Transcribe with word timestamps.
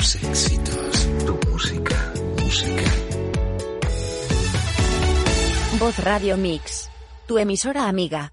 Tus 0.00 0.14
éxitos, 0.14 1.08
tu 1.26 1.38
música, 1.50 2.14
música. 2.40 2.90
Voz 5.78 5.98
Radio 5.98 6.38
Mix. 6.38 6.88
Tu 7.26 7.36
emisora 7.36 7.86
amiga. 7.86 8.32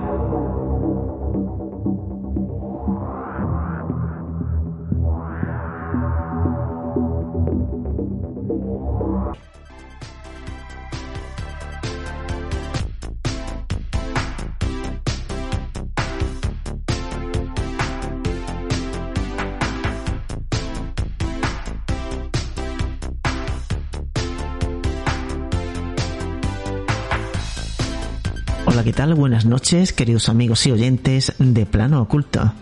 ¿Qué 28.83 28.93
tal? 28.93 29.13
Buenas 29.13 29.45
noches, 29.45 29.93
queridos 29.93 30.27
amigos 30.27 30.65
y 30.65 30.71
oyentes 30.71 31.33
de 31.37 31.67
Plano 31.67 32.01
Oculto. 32.01 32.53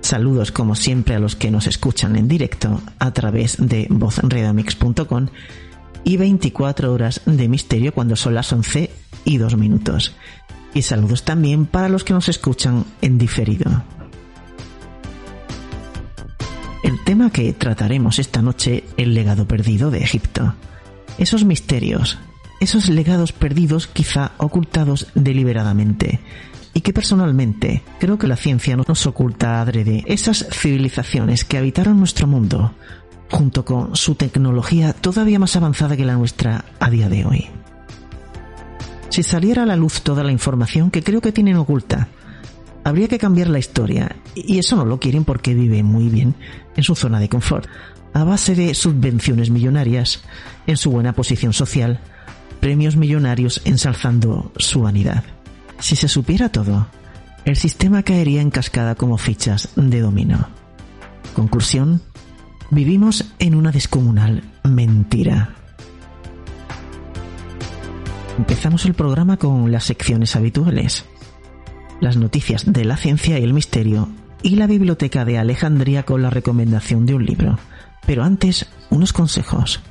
Saludos 0.00 0.52
como 0.52 0.74
siempre 0.74 1.14
a 1.14 1.18
los 1.18 1.36
que 1.36 1.50
nos 1.50 1.66
escuchan 1.66 2.16
en 2.16 2.28
directo 2.28 2.80
a 2.98 3.12
través 3.12 3.56
de 3.58 3.86
vozredamix.com 3.90 5.26
y 6.04 6.16
24 6.16 6.92
horas 6.92 7.20
de 7.26 7.48
misterio 7.48 7.92
cuando 7.92 8.16
son 8.16 8.34
las 8.34 8.50
11 8.50 8.90
y 9.24 9.36
2 9.36 9.56
minutos. 9.58 10.14
Y 10.72 10.82
saludos 10.82 11.24
también 11.24 11.66
para 11.66 11.90
los 11.90 12.04
que 12.04 12.14
nos 12.14 12.30
escuchan 12.30 12.86
en 13.02 13.18
diferido. 13.18 13.82
El 16.82 17.04
tema 17.04 17.30
que 17.30 17.52
trataremos 17.52 18.18
esta 18.18 18.40
noche, 18.40 18.84
el 18.96 19.12
legado 19.12 19.46
perdido 19.46 19.90
de 19.90 19.98
Egipto. 19.98 20.54
Esos 21.18 21.44
misterios, 21.44 22.18
esos 22.60 22.88
legados 22.88 23.32
perdidos 23.32 23.86
quizá 23.86 24.32
ocultados 24.36 25.08
deliberadamente 25.14 26.20
y 26.72 26.82
que 26.82 26.92
personalmente 26.92 27.82
creo 27.98 28.18
que 28.18 28.28
la 28.28 28.36
ciencia 28.36 28.76
nos 28.76 29.06
oculta 29.06 29.60
adrede 29.60 30.04
esas 30.06 30.46
civilizaciones 30.52 31.44
que 31.44 31.58
habitaron 31.58 31.98
nuestro 31.98 32.26
mundo 32.26 32.74
junto 33.30 33.64
con 33.64 33.96
su 33.96 34.14
tecnología 34.14 34.92
todavía 34.92 35.38
más 35.38 35.56
avanzada 35.56 35.96
que 35.96 36.04
la 36.04 36.14
nuestra 36.14 36.64
a 36.78 36.90
día 36.90 37.08
de 37.08 37.24
hoy. 37.24 37.48
Si 39.08 39.22
saliera 39.22 39.64
a 39.64 39.66
la 39.66 39.76
luz 39.76 40.02
toda 40.02 40.22
la 40.22 40.32
información 40.32 40.90
que 40.90 41.02
creo 41.02 41.20
que 41.20 41.32
tienen 41.32 41.56
oculta, 41.56 42.08
habría 42.84 43.08
que 43.08 43.18
cambiar 43.18 43.48
la 43.48 43.58
historia 43.58 44.16
y 44.34 44.58
eso 44.58 44.76
no 44.76 44.84
lo 44.84 45.00
quieren 45.00 45.24
porque 45.24 45.54
vive 45.54 45.82
muy 45.82 46.08
bien 46.08 46.34
en 46.76 46.84
su 46.84 46.94
zona 46.94 47.18
de 47.18 47.28
confort, 47.28 47.66
a 48.12 48.24
base 48.24 48.54
de 48.54 48.74
subvenciones 48.74 49.50
millonarias, 49.50 50.22
en 50.66 50.76
su 50.76 50.90
buena 50.90 51.12
posición 51.12 51.52
social, 51.52 52.00
premios 52.60 52.96
millonarios 52.96 53.62
ensalzando 53.64 54.52
su 54.56 54.82
vanidad. 54.82 55.24
Si 55.78 55.96
se 55.96 56.08
supiera 56.08 56.50
todo, 56.50 56.86
el 57.44 57.56
sistema 57.56 58.02
caería 58.02 58.42
en 58.42 58.50
cascada 58.50 58.94
como 58.94 59.16
fichas 59.16 59.70
de 59.76 60.00
dominó. 60.00 60.48
Conclusión, 61.34 62.02
vivimos 62.70 63.32
en 63.38 63.54
una 63.54 63.72
descomunal 63.72 64.42
mentira. 64.62 65.54
Empezamos 68.36 68.84
el 68.84 68.94
programa 68.94 69.36
con 69.36 69.70
las 69.72 69.84
secciones 69.84 70.36
habituales. 70.36 71.04
Las 72.00 72.16
noticias 72.16 72.70
de 72.70 72.84
la 72.84 72.96
ciencia 72.96 73.38
y 73.38 73.44
el 73.44 73.52
misterio 73.52 74.08
y 74.42 74.56
la 74.56 74.66
biblioteca 74.66 75.24
de 75.24 75.38
Alejandría 75.38 76.04
con 76.04 76.22
la 76.22 76.30
recomendación 76.30 77.04
de 77.06 77.14
un 77.14 77.26
libro. 77.26 77.58
Pero 78.06 78.22
antes, 78.22 78.66
unos 78.88 79.12
consejos. 79.12 79.82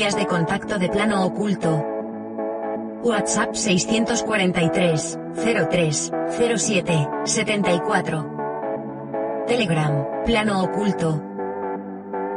De 0.00 0.26
contacto 0.26 0.78
de 0.78 0.88
plano 0.88 1.26
oculto. 1.26 1.84
WhatsApp 3.02 3.52
643 3.52 5.18
03 5.68 6.12
07 6.56 7.08
74. 7.24 9.44
Telegram, 9.46 10.06
plano 10.24 10.62
oculto. 10.62 11.22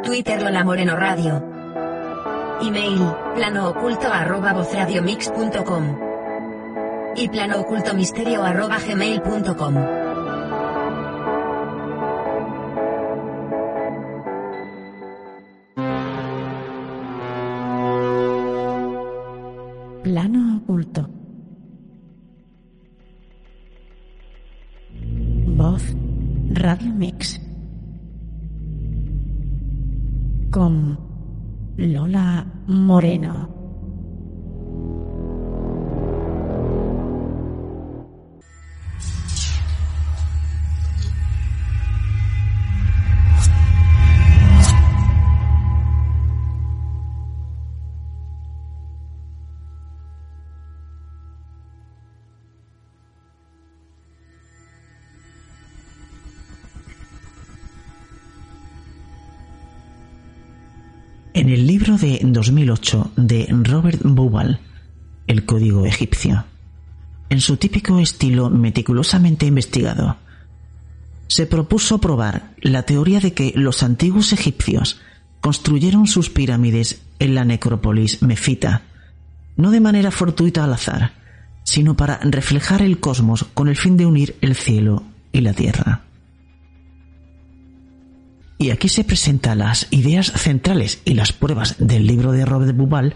Twitter 0.04 0.44
Lola 0.44 0.66
Moreno 0.66 0.98
Radio. 0.98 1.42
Email, 2.62 3.16
plano 3.34 3.70
oculto 3.70 4.10
arroba 4.12 4.52
vozradiomix.com. 4.52 6.00
Y 7.16 7.30
plano 7.30 7.62
oculto 7.62 7.94
misterio 7.94 8.44
arroba 8.44 8.78
gmail.com. 8.78 10.03
En 61.44 61.50
el 61.50 61.68
libro 61.68 61.98
de 61.98 62.22
2008 62.24 63.12
de 63.18 63.48
Robert 63.50 64.00
Bowell, 64.02 64.60
El 65.28 65.46
Código 65.46 65.86
Egipcio, 65.86 66.46
en 67.30 67.42
su 67.42 67.58
típico 67.58 68.00
estilo 68.00 68.50
meticulosamente 68.50 69.46
investigado, 69.46 70.16
se 71.28 71.46
propuso 71.46 72.00
probar 72.00 72.54
la 72.62 72.84
teoría 72.84 73.20
de 73.20 73.34
que 73.34 73.52
los 73.58 73.84
antiguos 73.84 74.32
egipcios 74.32 75.02
construyeron 75.42 76.08
sus 76.08 76.30
pirámides 76.30 77.02
en 77.20 77.36
la 77.36 77.44
necrópolis 77.44 78.22
mefita, 78.22 78.84
no 79.58 79.70
de 79.72 79.82
manera 79.82 80.12
fortuita 80.12 80.64
al 80.64 80.72
azar, 80.72 81.12
sino 81.66 81.98
para 81.98 82.20
reflejar 82.20 82.82
el 82.82 83.02
cosmos 83.02 83.48
con 83.54 83.68
el 83.68 83.76
fin 83.76 83.98
de 83.98 84.06
unir 84.06 84.38
el 84.40 84.56
cielo 84.56 85.04
y 85.34 85.42
la 85.42 85.52
Tierra. 85.52 86.04
Y 88.58 88.70
aquí 88.70 88.90
se 88.90 89.04
presentan 89.04 89.60
las 89.60 89.88
ideas 89.92 90.32
centrales 90.32 91.02
y 91.06 91.16
las 91.16 91.34
pruebas 91.34 91.76
del 91.80 92.08
libro 92.08 92.32
de 92.32 92.46
Robert 92.46 92.76
Bubal 92.76 93.16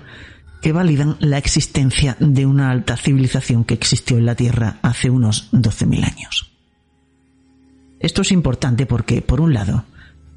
que 0.61 0.71
validan 0.71 1.17
la 1.19 1.37
existencia 1.37 2.17
de 2.19 2.45
una 2.45 2.71
alta 2.71 2.97
civilización 2.97 3.63
que 3.63 3.75
existió 3.75 4.17
en 4.17 4.25
la 4.25 4.35
Tierra 4.35 4.79
hace 4.81 5.09
unos 5.09 5.51
12.000 5.51 6.03
años. 6.03 6.51
Esto 7.99 8.21
es 8.21 8.31
importante 8.31 8.85
porque, 8.85 9.21
por 9.21 9.41
un 9.41 9.53
lado, 9.53 9.85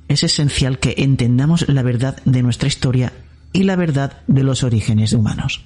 es 0.09 0.23
esencial 0.23 0.79
que 0.79 0.95
entendamos 0.99 1.69
la 1.69 1.83
verdad 1.83 2.17
de 2.25 2.43
nuestra 2.43 2.69
historia 2.69 3.13
y 3.53 3.65
la 3.65 3.77
verdad 3.77 4.23
de 4.27 4.43
los 4.43 4.63
orígenes 4.63 5.13
humanos. 5.13 5.65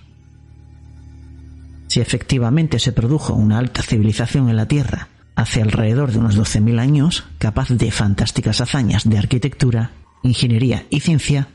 Si 1.89 2.01
efectivamente 2.01 2.79
se 2.79 2.93
produjo 2.93 3.35
una 3.35 3.59
alta 3.59 3.83
civilización 3.83 4.49
en 4.49 4.57
la 4.57 4.67
Tierra 4.67 5.09
hace 5.37 5.63
alrededor 5.63 6.13
de 6.13 6.19
unos 6.19 6.39
12.000 6.39 6.81
años, 6.81 7.25
capaz 7.39 7.69
de 7.69 7.91
fantásticas 7.91 8.61
hazañas 8.61 9.09
de 9.09 9.19
arquitectura, 9.19 9.93
ingeniería 10.23 10.87
y 10.91 11.01
ciencia, 11.01 11.49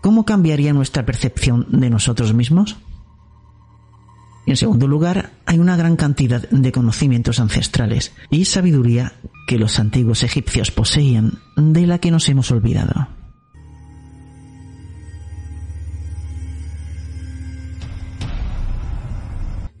¿cómo 0.00 0.24
cambiaría 0.24 0.72
nuestra 0.72 1.04
percepción 1.04 1.66
de 1.70 1.90
nosotros 1.90 2.32
mismos? 2.34 2.76
En 4.44 4.56
segundo 4.56 4.88
lugar, 4.88 5.32
hay 5.46 5.58
una 5.58 5.76
gran 5.76 5.96
cantidad 5.96 6.48
de 6.48 6.72
conocimientos 6.72 7.38
ancestrales 7.38 8.12
y 8.28 8.44
sabiduría 8.44 9.12
que 9.46 9.58
los 9.58 9.78
antiguos 9.78 10.24
egipcios 10.24 10.72
poseían 10.72 11.38
de 11.56 11.86
la 11.86 11.98
que 11.98 12.10
nos 12.10 12.28
hemos 12.28 12.50
olvidado. 12.50 13.08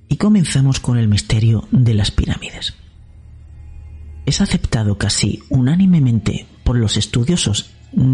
Y 0.08 0.16
comenzamos 0.16 0.78
con 0.78 0.98
el 0.98 1.08
misterio 1.08 1.66
de 1.72 1.94
las 1.94 2.10
pirámides. 2.12 2.81
Es 4.26 4.40
aceptado 4.40 4.98
casi 4.98 5.42
unánimemente 5.50 6.46
por 6.64 6.76
los 6.76 6.96
estudiosos 6.96 7.70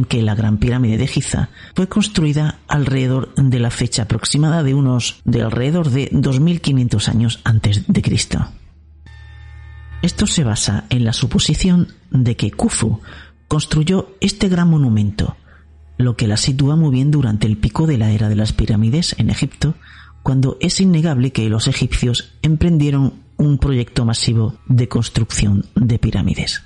que 0.08 0.22
la 0.22 0.34
Gran 0.34 0.58
Pirámide 0.58 0.98
de 0.98 1.06
Giza 1.06 1.50
fue 1.74 1.88
construida 1.88 2.58
alrededor 2.66 3.34
de 3.36 3.58
la 3.58 3.70
fecha 3.70 4.02
aproximada 4.02 4.62
de 4.62 4.74
unos 4.74 5.20
de 5.24 5.42
alrededor 5.42 5.90
de 5.90 6.08
2500 6.12 7.08
años 7.08 7.40
antes 7.44 7.84
de 7.86 8.02
Cristo. 8.02 8.48
Esto 10.02 10.26
se 10.26 10.44
basa 10.44 10.84
en 10.90 11.04
la 11.04 11.12
suposición 11.12 11.88
de 12.10 12.36
que 12.36 12.50
Khufu 12.50 13.00
construyó 13.48 14.14
este 14.20 14.48
gran 14.48 14.70
monumento, 14.70 15.36
lo 15.96 16.16
que 16.16 16.28
la 16.28 16.36
sitúa 16.36 16.76
muy 16.76 16.90
bien 16.90 17.10
durante 17.10 17.46
el 17.46 17.56
pico 17.56 17.86
de 17.86 17.98
la 17.98 18.10
era 18.10 18.28
de 18.28 18.36
las 18.36 18.52
pirámides 18.52 19.16
en 19.18 19.30
Egipto, 19.30 19.74
cuando 20.22 20.56
es 20.60 20.80
innegable 20.80 21.32
que 21.32 21.48
los 21.48 21.66
egipcios 21.66 22.34
emprendieron 22.42 23.14
un 23.38 23.58
proyecto 23.58 24.04
masivo 24.04 24.56
de 24.66 24.88
construcción 24.88 25.66
de 25.74 25.98
pirámides. 25.98 26.62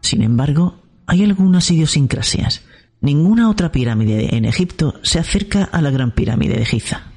Sin 0.00 0.22
embargo, 0.22 0.82
hay 1.06 1.22
algunas 1.22 1.70
idiosincrasias. 1.70 2.62
Ninguna 3.00 3.50
otra 3.50 3.70
pirámide 3.70 4.36
en 4.36 4.44
Egipto 4.44 4.94
se 5.02 5.18
acerca 5.18 5.64
a 5.64 5.80
la 5.82 5.90
Gran 5.90 6.12
Pirámide 6.12 6.56
de 6.56 6.64
Giza, 6.64 7.12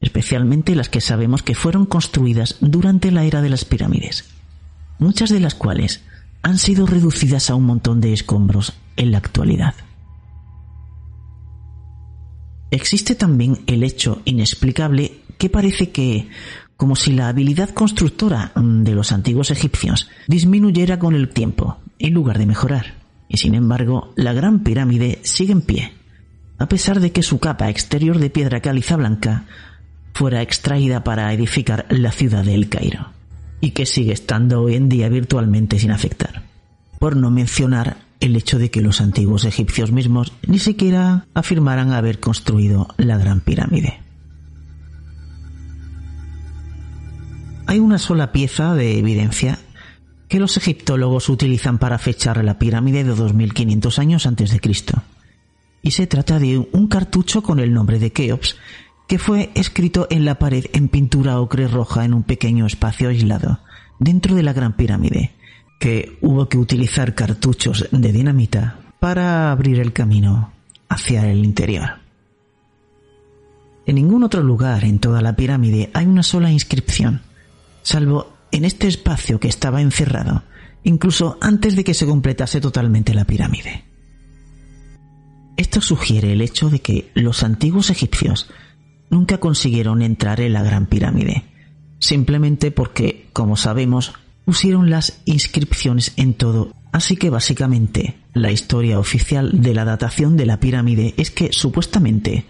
especialmente 0.00 0.74
las 0.74 0.88
que 0.88 1.00
sabemos 1.00 1.42
que 1.42 1.54
fueron 1.54 1.86
construidas 1.86 2.56
durante 2.60 3.10
la 3.10 3.24
era 3.24 3.42
de 3.42 3.50
las 3.50 3.64
pirámides, 3.64 4.24
muchas 4.98 5.30
de 5.30 5.40
las 5.40 5.54
cuales 5.54 6.02
han 6.42 6.58
sido 6.58 6.86
reducidas 6.86 7.50
a 7.50 7.54
un 7.54 7.64
montón 7.64 8.00
de 8.00 8.12
escombros 8.12 8.74
en 8.96 9.12
la 9.12 9.18
actualidad. 9.18 9.74
Existe 12.70 13.14
también 13.14 13.60
el 13.66 13.82
hecho 13.82 14.22
inexplicable 14.24 15.20
que 15.38 15.50
parece 15.50 15.90
que, 15.90 16.28
como 16.76 16.96
si 16.96 17.12
la 17.12 17.28
habilidad 17.28 17.70
constructora 17.70 18.52
de 18.54 18.94
los 18.94 19.12
antiguos 19.12 19.50
egipcios 19.50 20.08
disminuyera 20.26 20.98
con 20.98 21.14
el 21.14 21.28
tiempo, 21.28 21.78
en 21.98 22.14
lugar 22.14 22.38
de 22.38 22.46
mejorar 22.46 23.06
y 23.28 23.38
sin 23.38 23.54
embargo 23.54 24.12
la 24.16 24.32
gran 24.32 24.60
pirámide 24.60 25.18
sigue 25.22 25.52
en 25.52 25.62
pie, 25.62 25.92
a 26.58 26.68
pesar 26.68 27.00
de 27.00 27.12
que 27.12 27.22
su 27.22 27.38
capa 27.38 27.68
exterior 27.68 28.18
de 28.18 28.30
piedra 28.30 28.60
caliza 28.60 28.96
blanca 28.96 29.44
fuera 30.14 30.42
extraída 30.42 31.04
para 31.04 31.32
edificar 31.32 31.86
la 31.90 32.12
ciudad 32.12 32.44
de 32.44 32.54
El 32.54 32.68
Cairo, 32.68 33.10
y 33.60 33.70
que 33.70 33.86
sigue 33.86 34.12
estando 34.12 34.62
hoy 34.62 34.74
en 34.74 34.88
día 34.88 35.08
virtualmente 35.08 35.78
sin 35.78 35.90
afectar. 35.90 36.44
Por 36.98 37.16
no 37.16 37.30
mencionar 37.30 37.98
el 38.20 38.34
hecho 38.34 38.58
de 38.58 38.70
que 38.70 38.80
los 38.80 39.02
antiguos 39.02 39.44
egipcios 39.44 39.92
mismos 39.92 40.32
ni 40.46 40.58
siquiera 40.58 41.26
afirmaran 41.34 41.92
haber 41.92 42.18
construido 42.18 42.88
la 42.96 43.18
gran 43.18 43.40
pirámide. 43.40 44.00
Hay 47.66 47.80
una 47.80 47.98
sola 47.98 48.32
pieza 48.32 48.74
de 48.74 48.98
evidencia 48.98 49.58
que 50.28 50.38
los 50.38 50.56
egiptólogos 50.56 51.28
utilizan 51.28 51.78
para 51.78 51.98
fechar 51.98 52.42
la 52.44 52.58
pirámide 52.58 53.04
de 53.04 53.14
2500 53.14 53.98
años 53.98 54.26
antes 54.26 54.50
de 54.50 54.60
Cristo. 54.60 55.02
Y 55.82 55.92
se 55.92 56.06
trata 56.06 56.38
de 56.38 56.58
un 56.58 56.88
cartucho 56.88 57.42
con 57.42 57.58
el 57.60 57.72
nombre 57.72 57.98
de 57.98 58.12
Keops 58.12 58.56
que 59.06 59.18
fue 59.18 59.50
escrito 59.54 60.06
en 60.10 60.24
la 60.24 60.38
pared 60.38 60.66
en 60.72 60.88
pintura 60.88 61.40
ocre 61.40 61.68
roja 61.68 62.04
en 62.04 62.14
un 62.14 62.22
pequeño 62.24 62.66
espacio 62.66 63.08
aislado 63.08 63.60
dentro 63.98 64.34
de 64.34 64.42
la 64.42 64.52
gran 64.52 64.74
pirámide, 64.74 65.32
que 65.78 66.18
hubo 66.20 66.48
que 66.48 66.58
utilizar 66.58 67.14
cartuchos 67.14 67.88
de 67.90 68.12
dinamita 68.12 68.78
para 68.98 69.52
abrir 69.52 69.80
el 69.80 69.92
camino 69.92 70.52
hacia 70.88 71.30
el 71.30 71.44
interior. 71.44 71.98
En 73.86 73.94
ningún 73.94 74.24
otro 74.24 74.42
lugar 74.42 74.84
en 74.84 74.98
toda 74.98 75.20
la 75.22 75.36
pirámide 75.36 75.90
hay 75.94 76.06
una 76.06 76.24
sola 76.24 76.50
inscripción, 76.50 77.22
salvo 77.86 78.36
en 78.50 78.64
este 78.64 78.88
espacio 78.88 79.38
que 79.38 79.46
estaba 79.46 79.80
encerrado, 79.80 80.42
incluso 80.82 81.38
antes 81.40 81.76
de 81.76 81.84
que 81.84 81.94
se 81.94 82.04
completase 82.04 82.60
totalmente 82.60 83.14
la 83.14 83.24
pirámide. 83.24 83.84
Esto 85.56 85.80
sugiere 85.80 86.32
el 86.32 86.40
hecho 86.40 86.68
de 86.68 86.80
que 86.80 87.12
los 87.14 87.44
antiguos 87.44 87.90
egipcios 87.90 88.50
nunca 89.08 89.38
consiguieron 89.38 90.02
entrar 90.02 90.40
en 90.40 90.54
la 90.54 90.64
Gran 90.64 90.86
Pirámide, 90.86 91.44
simplemente 92.00 92.72
porque, 92.72 93.28
como 93.32 93.56
sabemos, 93.56 94.14
pusieron 94.44 94.90
las 94.90 95.22
inscripciones 95.24 96.12
en 96.16 96.34
todo, 96.34 96.72
así 96.90 97.16
que 97.16 97.30
básicamente 97.30 98.16
la 98.34 98.50
historia 98.50 98.98
oficial 98.98 99.62
de 99.62 99.74
la 99.74 99.84
datación 99.84 100.36
de 100.36 100.46
la 100.46 100.58
pirámide 100.58 101.14
es 101.18 101.30
que 101.30 101.52
supuestamente 101.52 102.46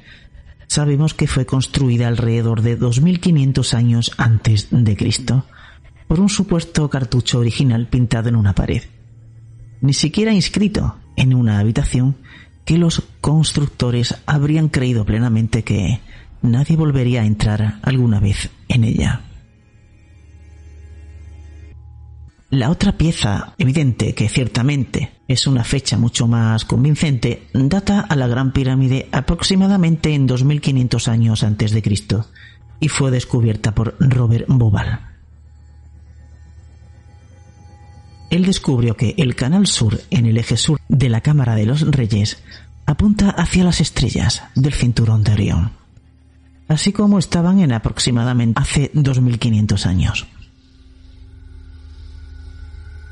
sabemos 0.66 1.14
que 1.14 1.26
fue 1.26 1.46
construida 1.46 2.08
alrededor 2.08 2.62
de 2.62 2.76
2500 2.76 3.74
años 3.74 4.12
antes 4.16 4.68
de 4.70 4.96
Cristo, 4.96 5.44
por 6.08 6.20
un 6.20 6.28
supuesto 6.28 6.88
cartucho 6.88 7.38
original 7.38 7.88
pintado 7.88 8.28
en 8.28 8.36
una 8.36 8.54
pared, 8.54 8.82
ni 9.80 9.92
siquiera 9.92 10.32
inscrito 10.32 10.96
en 11.16 11.34
una 11.34 11.58
habitación 11.58 12.16
que 12.64 12.78
los 12.78 13.02
constructores 13.20 14.16
habrían 14.26 14.68
creído 14.68 15.04
plenamente 15.04 15.62
que 15.62 16.00
nadie 16.42 16.76
volvería 16.76 17.22
a 17.22 17.26
entrar 17.26 17.78
alguna 17.82 18.20
vez 18.20 18.50
en 18.68 18.84
ella. 18.84 19.22
La 22.50 22.70
otra 22.70 22.96
pieza, 22.96 23.54
evidente 23.58 24.14
que 24.14 24.28
ciertamente 24.28 25.15
es 25.28 25.46
una 25.46 25.64
fecha 25.64 25.98
mucho 25.98 26.26
más 26.26 26.64
convincente, 26.64 27.48
data 27.52 28.00
a 28.00 28.14
la 28.16 28.28
Gran 28.28 28.52
Pirámide 28.52 29.08
aproximadamente 29.12 30.14
en 30.14 30.26
2500 30.26 31.08
años 31.08 31.42
antes 31.42 31.72
de 31.72 31.82
Cristo 31.82 32.26
y 32.80 32.88
fue 32.88 33.10
descubierta 33.10 33.74
por 33.74 33.96
Robert 33.98 34.46
Bobal. 34.48 35.16
él 38.30 38.44
descubrió 38.44 38.96
que 38.96 39.14
el 39.18 39.34
canal 39.34 39.66
sur 39.66 40.00
en 40.10 40.26
el 40.26 40.36
eje 40.36 40.56
sur 40.56 40.80
de 40.88 41.08
la 41.08 41.20
Cámara 41.20 41.54
de 41.54 41.66
los 41.66 41.82
Reyes 41.82 42.42
apunta 42.84 43.30
hacia 43.30 43.64
las 43.64 43.80
estrellas 43.80 44.42
del 44.54 44.74
cinturón 44.74 45.24
de 45.24 45.32
Orión, 45.32 45.72
así 46.68 46.92
como 46.92 47.18
estaban 47.18 47.60
en 47.60 47.72
aproximadamente 47.72 48.60
hace 48.60 48.90
2500 48.94 49.86
años. 49.86 50.26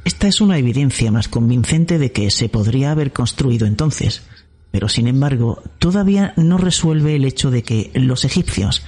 Esta 0.04 0.28
es 0.28 0.40
una 0.40 0.58
evidencia 0.58 1.10
más 1.10 1.28
convincente 1.28 1.98
de 1.98 2.12
que 2.12 2.30
se 2.30 2.50
podría 2.50 2.90
haber 2.90 3.12
construido 3.12 3.66
entonces, 3.66 4.22
pero 4.70 4.88
sin 4.88 5.06
embargo 5.06 5.62
todavía 5.78 6.34
no 6.36 6.58
resuelve 6.58 7.16
el 7.16 7.24
hecho 7.24 7.50
de 7.50 7.62
que 7.62 7.90
los 7.94 8.24
egipcios 8.24 8.84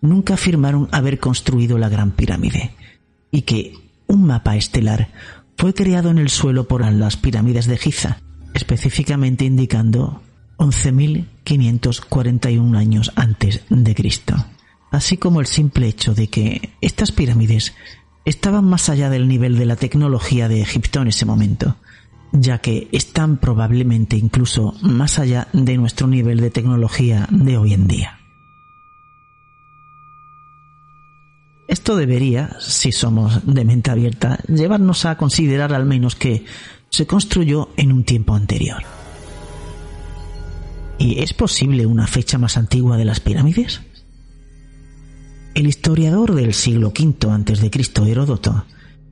nunca 0.00 0.34
afirmaron 0.34 0.88
haber 0.92 1.18
construido 1.18 1.76
la 1.78 1.88
Gran 1.88 2.12
Pirámide 2.12 2.76
y 3.30 3.42
que 3.42 3.74
un 4.06 4.24
mapa 4.24 4.56
estelar 4.56 5.08
fue 5.56 5.74
creado 5.74 6.10
en 6.10 6.18
el 6.18 6.28
suelo 6.28 6.68
por 6.68 6.88
las 6.92 7.16
pirámides 7.16 7.66
de 7.66 7.78
Giza, 7.78 8.20
específicamente 8.54 9.44
indicando 9.44 10.22
11.541 10.58 12.76
años 12.76 13.10
antes 13.16 13.62
de 13.68 13.94
Cristo, 13.94 14.34
así 14.90 15.16
como 15.16 15.40
el 15.40 15.46
simple 15.46 15.88
hecho 15.88 16.14
de 16.14 16.28
que 16.28 16.70
estas 16.80 17.12
pirámides 17.12 17.74
estaban 18.28 18.64
más 18.64 18.88
allá 18.88 19.10
del 19.10 19.26
nivel 19.26 19.56
de 19.56 19.66
la 19.66 19.76
tecnología 19.76 20.48
de 20.48 20.60
Egipto 20.60 21.00
en 21.00 21.08
ese 21.08 21.24
momento, 21.24 21.76
ya 22.32 22.58
que 22.58 22.88
están 22.92 23.38
probablemente 23.38 24.16
incluso 24.16 24.74
más 24.82 25.18
allá 25.18 25.48
de 25.52 25.78
nuestro 25.78 26.06
nivel 26.06 26.40
de 26.40 26.50
tecnología 26.50 27.26
de 27.30 27.56
hoy 27.56 27.72
en 27.72 27.88
día. 27.88 28.18
Esto 31.68 31.96
debería, 31.96 32.56
si 32.60 32.92
somos 32.92 33.46
de 33.46 33.64
mente 33.64 33.90
abierta, 33.90 34.38
llevarnos 34.46 35.04
a 35.04 35.16
considerar 35.16 35.72
al 35.72 35.84
menos 35.84 36.14
que 36.14 36.44
se 36.90 37.06
construyó 37.06 37.70
en 37.76 37.92
un 37.92 38.04
tiempo 38.04 38.34
anterior. 38.34 38.82
¿Y 40.98 41.20
es 41.20 41.32
posible 41.32 41.86
una 41.86 42.06
fecha 42.06 42.38
más 42.38 42.56
antigua 42.56 42.96
de 42.96 43.04
las 43.04 43.20
pirámides? 43.20 43.82
El 45.58 45.66
historiador 45.66 46.36
del 46.36 46.54
siglo 46.54 46.92
V 46.96 47.28
a.C., 47.28 48.08
Heródoto, 48.08 48.64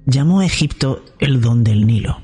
llamó 0.04 0.38
a 0.38 0.46
Egipto 0.46 1.04
el 1.18 1.40
don 1.40 1.64
del 1.64 1.88
Nilo. 1.88 2.20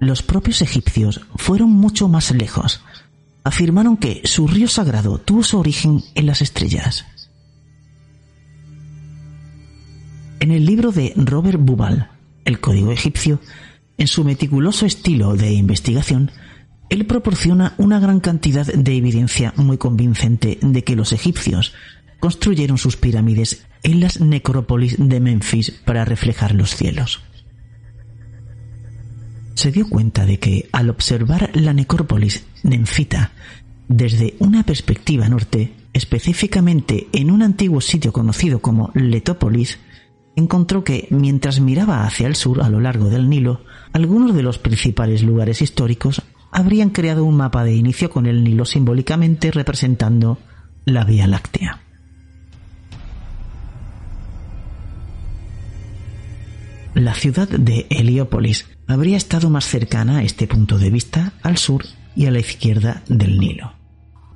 Los 0.00 0.22
propios 0.22 0.62
egipcios 0.62 1.20
fueron 1.36 1.68
mucho 1.68 2.08
más 2.08 2.30
lejos. 2.30 2.80
Afirmaron 3.44 3.98
que 3.98 4.22
su 4.24 4.48
río 4.48 4.68
sagrado 4.68 5.18
tuvo 5.18 5.42
su 5.42 5.58
origen 5.58 6.02
en 6.14 6.24
las 6.24 6.40
estrellas. 6.40 7.04
En 10.40 10.50
el 10.50 10.64
libro 10.64 10.90
de 10.90 11.12
Robert 11.14 11.60
Bubal, 11.60 12.10
El 12.46 12.58
Código 12.58 12.90
Egipcio, 12.90 13.38
en 13.98 14.06
su 14.06 14.24
meticuloso 14.24 14.86
estilo 14.86 15.36
de 15.36 15.52
investigación, 15.52 16.30
él 16.88 17.04
proporciona 17.04 17.74
una 17.76 18.00
gran 18.00 18.20
cantidad 18.20 18.64
de 18.64 18.96
evidencia 18.96 19.52
muy 19.56 19.76
convincente 19.76 20.58
de 20.62 20.84
que 20.84 20.96
los 20.96 21.12
egipcios 21.12 21.74
construyeron 22.20 22.78
sus 22.78 22.96
pirámides 22.96 23.66
en 23.82 24.00
las 24.00 24.20
necrópolis 24.20 24.96
de 24.98 25.20
Memphis 25.20 25.70
para 25.70 26.04
reflejar 26.04 26.54
los 26.54 26.74
cielos. 26.74 27.20
Se 29.54 29.72
dio 29.72 29.88
cuenta 29.88 30.24
de 30.24 30.38
que 30.38 30.68
al 30.72 30.90
observar 30.90 31.50
la 31.54 31.72
necrópolis 31.72 32.44
nenfita 32.62 33.32
desde 33.88 34.36
una 34.38 34.64
perspectiva 34.64 35.28
norte, 35.28 35.74
específicamente 35.92 37.08
en 37.12 37.30
un 37.30 37.42
antiguo 37.42 37.80
sitio 37.80 38.12
conocido 38.12 38.60
como 38.60 38.92
Letópolis, 38.94 39.78
encontró 40.36 40.84
que 40.84 41.08
mientras 41.10 41.60
miraba 41.60 42.04
hacia 42.04 42.28
el 42.28 42.36
sur 42.36 42.62
a 42.62 42.68
lo 42.68 42.80
largo 42.80 43.08
del 43.08 43.28
Nilo, 43.28 43.64
algunos 43.92 44.34
de 44.34 44.42
los 44.42 44.58
principales 44.58 45.22
lugares 45.22 45.62
históricos 45.62 46.22
habrían 46.52 46.90
creado 46.90 47.24
un 47.24 47.36
mapa 47.36 47.64
de 47.64 47.74
inicio 47.74 48.10
con 48.10 48.26
el 48.26 48.44
Nilo 48.44 48.64
simbólicamente 48.64 49.50
representando 49.50 50.38
la 50.84 51.04
Vía 51.04 51.26
Láctea. 51.26 51.87
La 56.98 57.14
ciudad 57.14 57.48
de 57.48 57.86
Heliópolis 57.90 58.66
habría 58.88 59.16
estado 59.16 59.50
más 59.50 59.66
cercana 59.66 60.18
a 60.18 60.22
este 60.24 60.48
punto 60.48 60.78
de 60.78 60.90
vista 60.90 61.32
al 61.44 61.56
sur 61.56 61.84
y 62.16 62.26
a 62.26 62.32
la 62.32 62.40
izquierda 62.40 63.04
del 63.08 63.38
Nilo, 63.38 63.72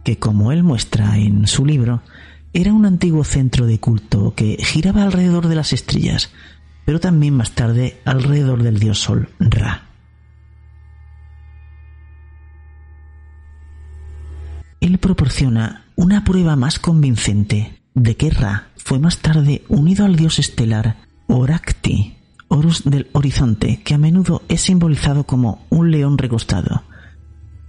que 0.04 0.16
como 0.20 0.52
él 0.52 0.62
muestra 0.62 1.18
en 1.18 1.48
su 1.48 1.66
libro, 1.66 2.04
era 2.52 2.72
un 2.72 2.86
antiguo 2.86 3.24
centro 3.24 3.66
de 3.66 3.80
culto 3.80 4.34
que 4.36 4.58
giraba 4.60 5.02
alrededor 5.02 5.48
de 5.48 5.56
las 5.56 5.72
estrellas, 5.72 6.30
pero 6.84 7.00
también 7.00 7.34
más 7.34 7.50
tarde 7.50 8.00
alrededor 8.04 8.62
del 8.62 8.78
dios 8.78 9.00
Sol 9.00 9.28
Ra. 9.40 9.88
Él 14.78 14.98
proporciona 14.98 15.86
una 15.96 16.22
prueba 16.22 16.54
más 16.54 16.78
convincente 16.78 17.82
de 17.94 18.16
que 18.16 18.30
Ra 18.30 18.68
fue 18.76 19.00
más 19.00 19.18
tarde 19.18 19.64
unido 19.66 20.04
al 20.04 20.14
dios 20.14 20.38
estelar 20.38 20.98
Orakti, 21.26 22.21
Horus 22.54 22.82
del 22.84 23.08
horizonte, 23.12 23.80
que 23.82 23.94
a 23.94 23.98
menudo 23.98 24.42
es 24.46 24.60
simbolizado 24.60 25.24
como 25.24 25.64
un 25.70 25.90
león 25.90 26.18
recostado, 26.18 26.82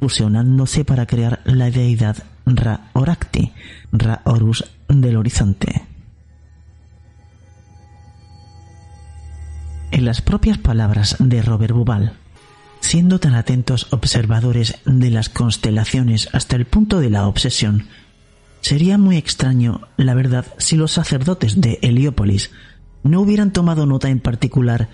fusionándose 0.02 0.84
para 0.84 1.06
crear 1.06 1.40
la 1.46 1.72
deidad 1.72 2.18
Ra 2.46 2.90
Orakti, 2.92 3.54
Ra 3.94 4.22
Horus 4.26 4.66
del 4.90 5.16
horizonte. 5.16 5.84
En 9.92 10.04
las 10.04 10.22
propias 10.22 10.58
palabras 10.58 11.16
de 11.18 11.42
Robert 11.42 11.74
Bubal, 11.74 12.18
siendo 12.82 13.22
tan 13.22 13.36
atentos 13.36 13.88
observadores 13.94 14.80
de 14.84 15.12
las 15.12 15.30
constelaciones 15.30 16.28
hasta 16.34 16.58
el 16.58 16.66
punto 16.66 17.00
de 17.00 17.10
la 17.10 17.26
obsesión, 17.28 17.88
sería 18.60 18.98
muy 18.98 19.16
extraño, 19.16 19.88
la 19.96 20.14
verdad, 20.14 20.46
si 20.58 20.76
los 20.76 20.92
sacerdotes 20.92 21.62
de 21.62 21.80
Heliópolis 21.82 22.52
no 23.04 23.22
hubieran 23.22 23.52
tomado 23.52 23.86
nota 23.86 24.10
en 24.10 24.20
particular 24.20 24.90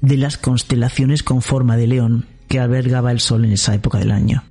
de 0.00 0.16
las 0.16 0.36
constelaciones 0.36 1.22
con 1.22 1.42
forma 1.42 1.76
de 1.76 1.86
león 1.86 2.26
que 2.48 2.60
albergaba 2.60 3.12
el 3.12 3.20
sol 3.20 3.44
en 3.44 3.52
esa 3.52 3.74
época 3.74 3.98
del 3.98 4.10
año, 4.10 4.44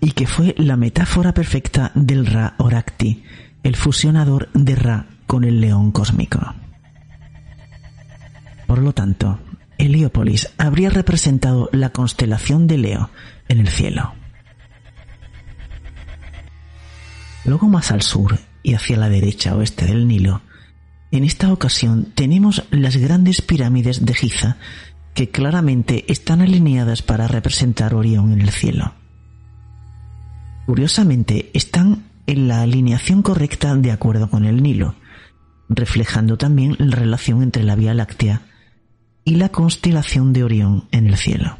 y 0.00 0.12
que 0.12 0.26
fue 0.26 0.54
la 0.56 0.76
metáfora 0.76 1.34
perfecta 1.34 1.90
del 1.94 2.26
Ra 2.26 2.54
Orakti, 2.58 3.24
el 3.62 3.76
fusionador 3.76 4.50
de 4.52 4.76
Ra 4.76 5.06
con 5.26 5.44
el 5.44 5.60
león 5.60 5.90
cósmico. 5.90 6.54
Por 8.66 8.78
lo 8.78 8.92
tanto, 8.92 9.40
Heliópolis 9.78 10.52
habría 10.58 10.90
representado 10.90 11.70
la 11.72 11.90
constelación 11.90 12.66
de 12.66 12.78
Leo 12.78 13.10
en 13.48 13.60
el 13.60 13.68
cielo. 13.68 14.12
Luego 17.44 17.68
más 17.68 17.90
al 17.90 18.02
sur 18.02 18.38
y 18.62 18.74
hacia 18.74 18.98
la 18.98 19.08
derecha 19.08 19.56
oeste 19.56 19.86
del 19.86 20.06
Nilo, 20.06 20.42
en 21.10 21.24
esta 21.24 21.52
ocasión 21.52 22.12
tenemos 22.14 22.64
las 22.70 22.96
grandes 22.96 23.42
pirámides 23.42 24.04
de 24.04 24.14
Giza 24.14 24.56
que 25.14 25.30
claramente 25.30 26.04
están 26.08 26.40
alineadas 26.40 27.02
para 27.02 27.26
representar 27.26 27.94
Orión 27.94 28.32
en 28.32 28.40
el 28.40 28.50
cielo. 28.50 28.94
Curiosamente, 30.66 31.50
están 31.52 32.04
en 32.26 32.46
la 32.46 32.62
alineación 32.62 33.22
correcta 33.22 33.74
de 33.74 33.90
acuerdo 33.90 34.30
con 34.30 34.44
el 34.44 34.62
Nilo, 34.62 34.94
reflejando 35.68 36.38
también 36.38 36.76
la 36.78 36.94
relación 36.94 37.42
entre 37.42 37.64
la 37.64 37.74
Vía 37.74 37.92
Láctea 37.92 38.42
y 39.24 39.34
la 39.34 39.48
constelación 39.48 40.32
de 40.32 40.44
Orión 40.44 40.84
en 40.92 41.08
el 41.08 41.16
cielo. 41.16 41.58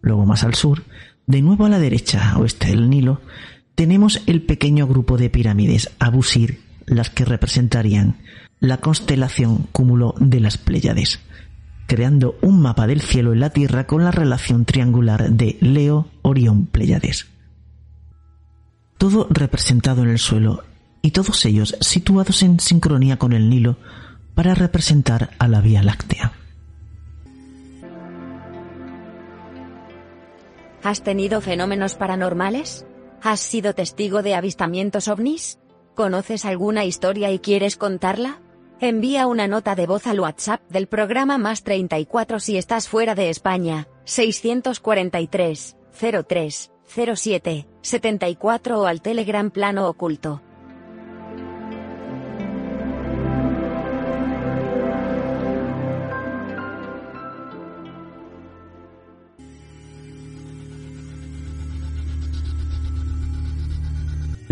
Luego 0.00 0.24
más 0.24 0.44
al 0.44 0.54
sur, 0.54 0.84
de 1.26 1.42
nuevo 1.42 1.66
a 1.66 1.68
la 1.68 1.78
derecha 1.78 2.38
oeste 2.38 2.68
del 2.68 2.88
Nilo, 2.88 3.20
tenemos 3.74 4.22
el 4.26 4.42
pequeño 4.42 4.86
grupo 4.86 5.18
de 5.18 5.28
pirámides 5.28 5.90
Abusir, 5.98 6.61
las 6.86 7.10
que 7.10 7.24
representarían 7.24 8.18
la 8.60 8.78
constelación 8.78 9.68
cúmulo 9.72 10.14
de 10.18 10.40
las 10.40 10.58
Pléyades, 10.58 11.20
creando 11.86 12.36
un 12.42 12.60
mapa 12.60 12.86
del 12.86 13.00
cielo 13.00 13.32
en 13.32 13.40
la 13.40 13.50
Tierra 13.50 13.86
con 13.86 14.04
la 14.04 14.10
relación 14.10 14.64
triangular 14.64 15.30
de 15.30 15.58
Leo, 15.60 16.08
Orión, 16.22 16.66
Pléyades 16.66 17.32
todo 19.02 19.26
representado 19.28 20.04
en 20.04 20.10
el 20.10 20.20
suelo 20.20 20.62
y 21.02 21.10
todos 21.10 21.44
ellos 21.44 21.76
situados 21.80 22.44
en 22.44 22.60
sincronía 22.60 23.16
con 23.16 23.32
el 23.32 23.50
Nilo 23.50 23.76
para 24.36 24.54
representar 24.54 25.30
a 25.40 25.48
la 25.48 25.60
Vía 25.60 25.82
Láctea. 25.82 26.30
¿Has 30.84 31.02
tenido 31.02 31.40
fenómenos 31.40 31.96
paranormales? 31.96 32.86
¿Has 33.20 33.40
sido 33.40 33.74
testigo 33.74 34.22
de 34.22 34.36
avistamientos 34.36 35.08
ovnis? 35.08 35.58
¿Conoces 35.94 36.46
alguna 36.46 36.86
historia 36.86 37.30
y 37.32 37.38
quieres 37.38 37.76
contarla? 37.76 38.40
Envía 38.80 39.26
una 39.26 39.46
nota 39.46 39.74
de 39.74 39.86
voz 39.86 40.06
al 40.06 40.20
WhatsApp 40.20 40.62
del 40.70 40.86
programa 40.86 41.36
más 41.36 41.64
34 41.64 42.40
si 42.40 42.56
estás 42.56 42.88
fuera 42.88 43.14
de 43.14 43.28
España, 43.28 43.88
643 44.04 45.76
03 46.26 46.72
07 47.14 47.68
74 47.82 48.80
o 48.80 48.86
al 48.86 49.02
Telegram 49.02 49.50
Plano 49.50 49.86
Oculto. 49.86 50.40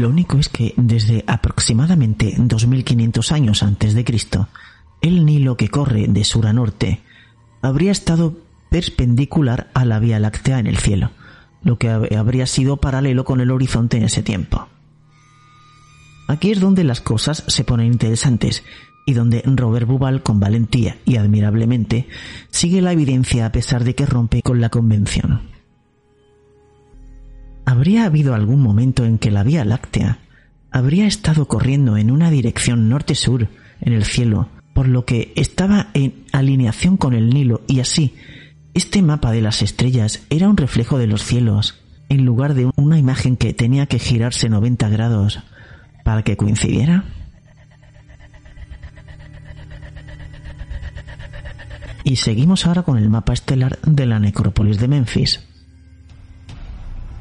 Lo 0.01 0.09
único 0.09 0.39
es 0.39 0.49
que 0.49 0.73
desde 0.79 1.25
aproximadamente 1.27 2.35
2500 2.39 3.33
años 3.33 3.63
antes 3.63 3.93
de 3.93 4.03
Cristo, 4.03 4.49
el 5.03 5.27
Nilo 5.27 5.59
que 5.59 5.69
corre 5.69 6.07
de 6.09 6.25
sur 6.25 6.47
a 6.47 6.55
norte 6.55 7.03
habría 7.61 7.93
estado 7.93 8.35
perpendicular 8.71 9.71
a 9.75 9.85
la 9.85 9.99
Vía 9.99 10.19
Láctea 10.19 10.59
en 10.59 10.69
el 10.69 10.79
cielo 10.79 11.11
lo 11.63 11.77
que 11.77 11.91
habría 11.91 12.47
sido 12.47 12.79
paralelo 12.79 13.27
con 13.27 13.43
el 13.43 13.51
horizonte 13.51 13.99
en 13.99 14.05
ese 14.05 14.23
tiempo. 14.23 14.69
Aquí 16.29 16.51
es 16.51 16.61
donde 16.61 16.83
las 16.83 17.03
cosas 17.03 17.45
se 17.47 17.65
ponen 17.65 17.93
interesantes 17.93 18.65
y 19.05 19.13
donde 19.13 19.43
Robert 19.45 19.87
Bubal 19.87 20.23
con 20.23 20.41
valentía 20.41 20.97
y 21.05 21.17
admirablemente 21.17 22.09
sigue 22.49 22.81
la 22.81 22.93
evidencia 22.93 23.45
a 23.45 23.53
pesar 23.53 23.85
de 23.85 23.95
que 23.95 24.07
rompe 24.07 24.41
con 24.41 24.63
la 24.63 24.71
convención 24.71 25.60
habría 27.71 28.05
habido 28.05 28.35
algún 28.35 28.61
momento 28.61 29.05
en 29.05 29.19
que 29.19 29.31
la 29.31 29.45
Vía 29.45 29.65
Láctea 29.65 30.19
habría 30.73 31.07
estado 31.07 31.47
corriendo 31.47 31.97
en 31.97 32.11
una 32.11 32.29
dirección 32.29 32.89
norte-sur 32.89 33.49
en 33.81 33.93
el 33.93 34.05
cielo, 34.05 34.49
por 34.75 34.89
lo 34.89 35.05
que 35.05 35.33
estaba 35.37 35.89
en 35.95 36.25
alineación 36.33 36.97
con 36.97 37.15
el 37.15 37.31
Nilo 37.31 37.63
y 37.69 37.79
así, 37.79 38.17
este 38.75 39.03
mapa 39.03 39.31
de 39.31 39.41
las 39.41 39.63
estrellas 39.63 40.27
era 40.31 40.49
un 40.49 40.57
reflejo 40.57 40.99
de 40.99 41.07
los 41.07 41.23
cielos, 41.23 41.81
en 42.09 42.25
lugar 42.25 42.55
de 42.55 42.69
una 42.75 42.99
imagen 42.99 43.37
que 43.37 43.55
tenía 43.55 43.87
que 43.87 44.01
girarse 44.01 44.49
90 44.49 44.89
grados 44.89 45.39
para 46.05 46.23
que 46.23 46.37
coincidiera. 46.37 47.05
Y 52.03 52.17
seguimos 52.17 52.67
ahora 52.67 52.83
con 52.83 52.99
el 52.99 53.09
mapa 53.09 53.33
estelar 53.33 53.79
de 53.83 54.07
la 54.07 54.19
necrópolis 54.19 54.79
de 54.79 54.89
Memphis. 54.89 55.50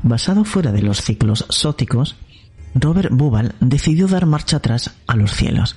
Basado 0.04 0.46
fuera 0.46 0.72
de 0.72 0.82
los 0.82 1.02
ciclos 1.02 1.46
sóticos, 1.50 2.16
Robert 2.74 3.12
Bubal 3.12 3.56
decidió 3.60 4.08
dar 4.08 4.26
marcha 4.26 4.58
atrás 4.58 4.96
a 5.08 5.16
los 5.16 5.32
cielos, 5.32 5.76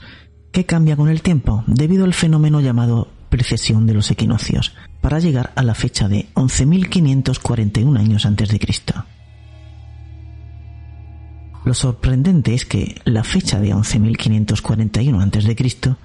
que 0.52 0.66
cambia 0.66 0.96
con 0.96 1.08
el 1.08 1.22
tiempo 1.22 1.64
debido 1.66 2.04
al 2.04 2.14
fenómeno 2.14 2.60
llamado 2.60 3.08
precesión 3.28 3.86
de 3.86 3.94
los 3.94 4.10
equinoccios, 4.10 4.74
para 5.00 5.18
llegar 5.18 5.52
a 5.56 5.62
la 5.62 5.74
fecha 5.74 6.08
de 6.08 6.28
11.541 6.34 7.98
años 7.98 8.26
antes 8.26 8.50
de 8.50 8.58
Cristo. 8.60 9.04
Lo 11.64 11.74
sorprendente 11.74 12.54
es 12.54 12.64
que 12.64 13.00
la 13.04 13.24
fecha 13.24 13.60
de 13.60 13.74
11.541 13.74 15.20
a.C., 15.20 15.96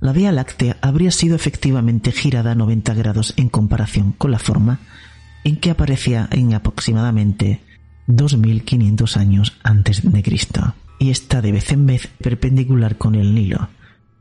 la 0.00 0.12
Vía 0.12 0.30
Láctea 0.30 0.76
habría 0.80 1.10
sido 1.10 1.34
efectivamente 1.34 2.12
girada 2.12 2.54
90 2.54 2.94
grados 2.94 3.34
en 3.36 3.48
comparación 3.48 4.12
con 4.12 4.30
la 4.30 4.38
forma 4.38 4.78
en 5.44 5.56
que 5.56 5.70
aparecía 5.70 6.28
en 6.30 6.54
aproximadamente 6.54 7.60
2.500 8.08 9.16
años 9.16 9.58
antes 9.62 10.10
de 10.10 10.22
Cristo, 10.22 10.74
y 10.98 11.10
está 11.10 11.40
de 11.42 11.52
vez 11.52 11.70
en 11.72 11.86
vez 11.86 12.08
perpendicular 12.18 12.96
con 12.96 13.14
el 13.14 13.34
Nilo. 13.34 13.68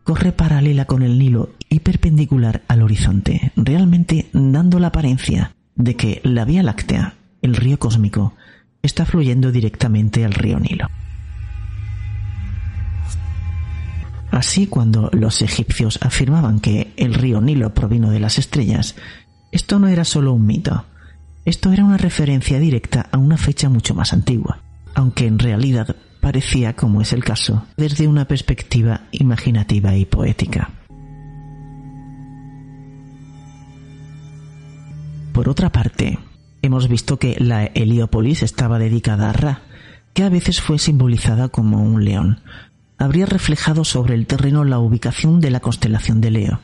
Corre 0.03 0.31
paralela 0.31 0.85
con 0.85 1.01
el 1.01 1.17
Nilo 1.17 1.51
y 1.69 1.79
perpendicular 1.79 2.63
al 2.67 2.81
horizonte, 2.81 3.51
realmente 3.55 4.29
dando 4.33 4.79
la 4.79 4.87
apariencia 4.87 5.55
de 5.75 5.95
que 5.95 6.21
la 6.23 6.45
Vía 6.45 6.63
Láctea, 6.63 7.15
el 7.41 7.55
río 7.55 7.79
cósmico, 7.79 8.33
está 8.81 9.05
fluyendo 9.05 9.51
directamente 9.51 10.23
al 10.23 10.33
río 10.33 10.59
Nilo. 10.59 10.87
Así, 14.31 14.67
cuando 14.67 15.09
los 15.13 15.41
egipcios 15.41 15.99
afirmaban 16.01 16.59
que 16.59 16.93
el 16.97 17.13
río 17.13 17.41
Nilo 17.41 17.73
provino 17.73 18.11
de 18.11 18.19
las 18.19 18.37
estrellas, 18.37 18.95
esto 19.51 19.79
no 19.79 19.87
era 19.87 20.03
solo 20.03 20.33
un 20.33 20.45
mito, 20.45 20.85
esto 21.47 21.71
era 21.71 21.85
una 21.85 21.95
referencia 21.95 22.59
directa 22.59 23.07
a 23.09 23.17
una 23.17 23.37
fecha 23.37 23.69
mucho 23.69 23.95
más 23.95 24.11
antigua, 24.11 24.59
aunque 24.93 25.27
en 25.27 25.39
realidad 25.39 25.95
parecía, 26.19 26.75
como 26.75 26.99
es 26.99 27.13
el 27.13 27.23
caso, 27.23 27.65
desde 27.77 28.05
una 28.05 28.27
perspectiva 28.27 29.03
imaginativa 29.11 29.95
y 29.95 30.03
poética. 30.03 30.71
Por 35.31 35.47
otra 35.47 35.71
parte, 35.71 36.19
hemos 36.61 36.89
visto 36.89 37.17
que 37.17 37.37
la 37.39 37.63
Heliópolis 37.63 38.43
estaba 38.43 38.77
dedicada 38.77 39.29
a 39.29 39.33
Ra, 39.33 39.61
que 40.13 40.23
a 40.23 40.29
veces 40.29 40.59
fue 40.59 40.79
simbolizada 40.79 41.47
como 41.47 41.81
un 41.81 42.03
león. 42.03 42.41
Habría 42.97 43.25
reflejado 43.25 43.85
sobre 43.85 44.15
el 44.15 44.27
terreno 44.27 44.65
la 44.65 44.79
ubicación 44.79 45.39
de 45.39 45.51
la 45.51 45.61
constelación 45.61 46.19
de 46.19 46.31
Leo. 46.31 46.59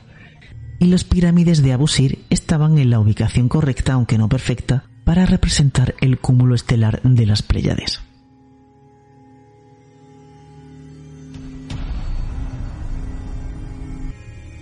Y 0.83 0.87
las 0.87 1.05
pirámides 1.05 1.63
de 1.63 1.71
Abusir 1.71 2.25
estaban 2.29 2.77
en 2.77 2.89
la 2.89 2.99
ubicación 2.99 3.47
correcta, 3.47 3.93
aunque 3.93 4.17
no 4.17 4.27
perfecta, 4.27 4.83
para 5.05 5.25
representar 5.25 5.95
el 6.01 6.19
cúmulo 6.19 6.55
estelar 6.55 6.99
de 7.03 7.25
las 7.25 7.41
Pléyades. 7.41 8.01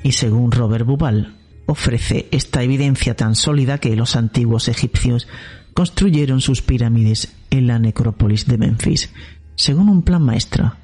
Y 0.03 0.11
según 0.11 0.51
Robert 0.51 0.85
Bubal, 0.85 1.37
ofrece 1.65 2.27
esta 2.29 2.61
evidencia 2.61 3.15
tan 3.15 3.33
sólida 3.33 3.79
que 3.79 3.95
los 3.95 4.15
antiguos 4.15 4.67
egipcios 4.67 5.27
construyeron 5.73 6.39
sus 6.39 6.61
pirámides 6.61 7.35
en 7.49 7.65
la 7.65 7.79
necrópolis 7.79 8.45
de 8.45 8.59
Memphis, 8.59 9.11
según 9.55 9.89
un 9.89 10.03
plan 10.03 10.21
maestro, 10.21 10.75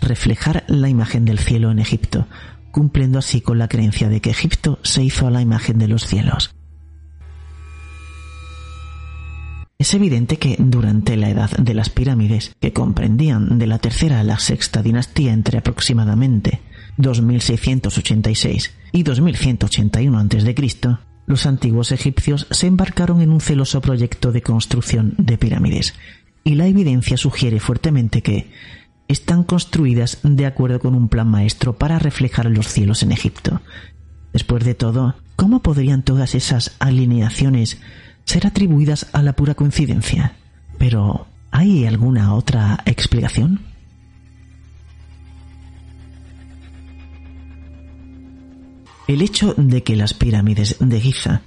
reflejar 0.00 0.64
la 0.66 0.88
imagen 0.88 1.26
del 1.26 1.38
cielo 1.38 1.70
en 1.70 1.78
Egipto, 1.78 2.26
cumpliendo 2.70 3.18
así 3.18 3.40
con 3.40 3.58
la 3.58 3.68
creencia 3.68 4.08
de 4.08 4.20
que 4.20 4.30
Egipto 4.30 4.78
se 4.82 5.02
hizo 5.02 5.26
a 5.26 5.30
la 5.30 5.42
imagen 5.42 5.78
de 5.78 5.88
los 5.88 6.06
cielos. 6.06 6.54
Es 9.78 9.94
evidente 9.94 10.38
que 10.38 10.56
durante 10.58 11.16
la 11.16 11.30
edad 11.30 11.50
de 11.56 11.72
las 11.72 11.88
pirámides, 11.88 12.56
que 12.60 12.72
comprendían 12.72 13.60
de 13.60 13.68
la 13.68 13.78
tercera 13.78 14.18
a 14.18 14.24
la 14.24 14.40
sexta 14.40 14.82
dinastía 14.82 15.32
entre 15.32 15.58
aproximadamente 15.58 16.60
2686 16.96 18.74
y 18.90 19.02
2181 19.04 20.18
a.C., 20.18 20.98
los 21.26 21.46
antiguos 21.46 21.92
egipcios 21.92 22.48
se 22.50 22.66
embarcaron 22.66 23.20
en 23.20 23.30
un 23.30 23.40
celoso 23.40 23.80
proyecto 23.80 24.32
de 24.32 24.42
construcción 24.42 25.14
de 25.16 25.38
pirámides, 25.38 25.94
y 26.42 26.54
la 26.56 26.66
evidencia 26.66 27.16
sugiere 27.16 27.60
fuertemente 27.60 28.22
que 28.22 28.50
están 29.08 29.42
construidas 29.42 30.18
de 30.22 30.46
acuerdo 30.46 30.78
con 30.80 30.94
un 30.94 31.08
plan 31.08 31.28
maestro 31.28 31.76
para 31.76 31.98
reflejar 31.98 32.46
los 32.46 32.68
cielos 32.68 33.02
en 33.02 33.12
Egipto. 33.12 33.60
Después 34.32 34.64
de 34.64 34.74
todo, 34.74 35.16
¿cómo 35.34 35.60
podrían 35.60 36.02
todas 36.02 36.34
esas 36.34 36.76
alineaciones 36.78 37.78
ser 38.24 38.46
atribuidas 38.46 39.06
a 39.12 39.22
la 39.22 39.32
pura 39.32 39.54
coincidencia? 39.54 40.36
Pero, 40.76 41.26
¿hay 41.50 41.86
alguna 41.86 42.34
otra 42.34 42.80
explicación? 42.84 43.60
El 49.08 49.22
hecho 49.22 49.54
de 49.56 49.82
que 49.82 49.96
las 49.96 50.12
pirámides 50.12 50.76
de 50.80 51.00
Giza 51.00 51.40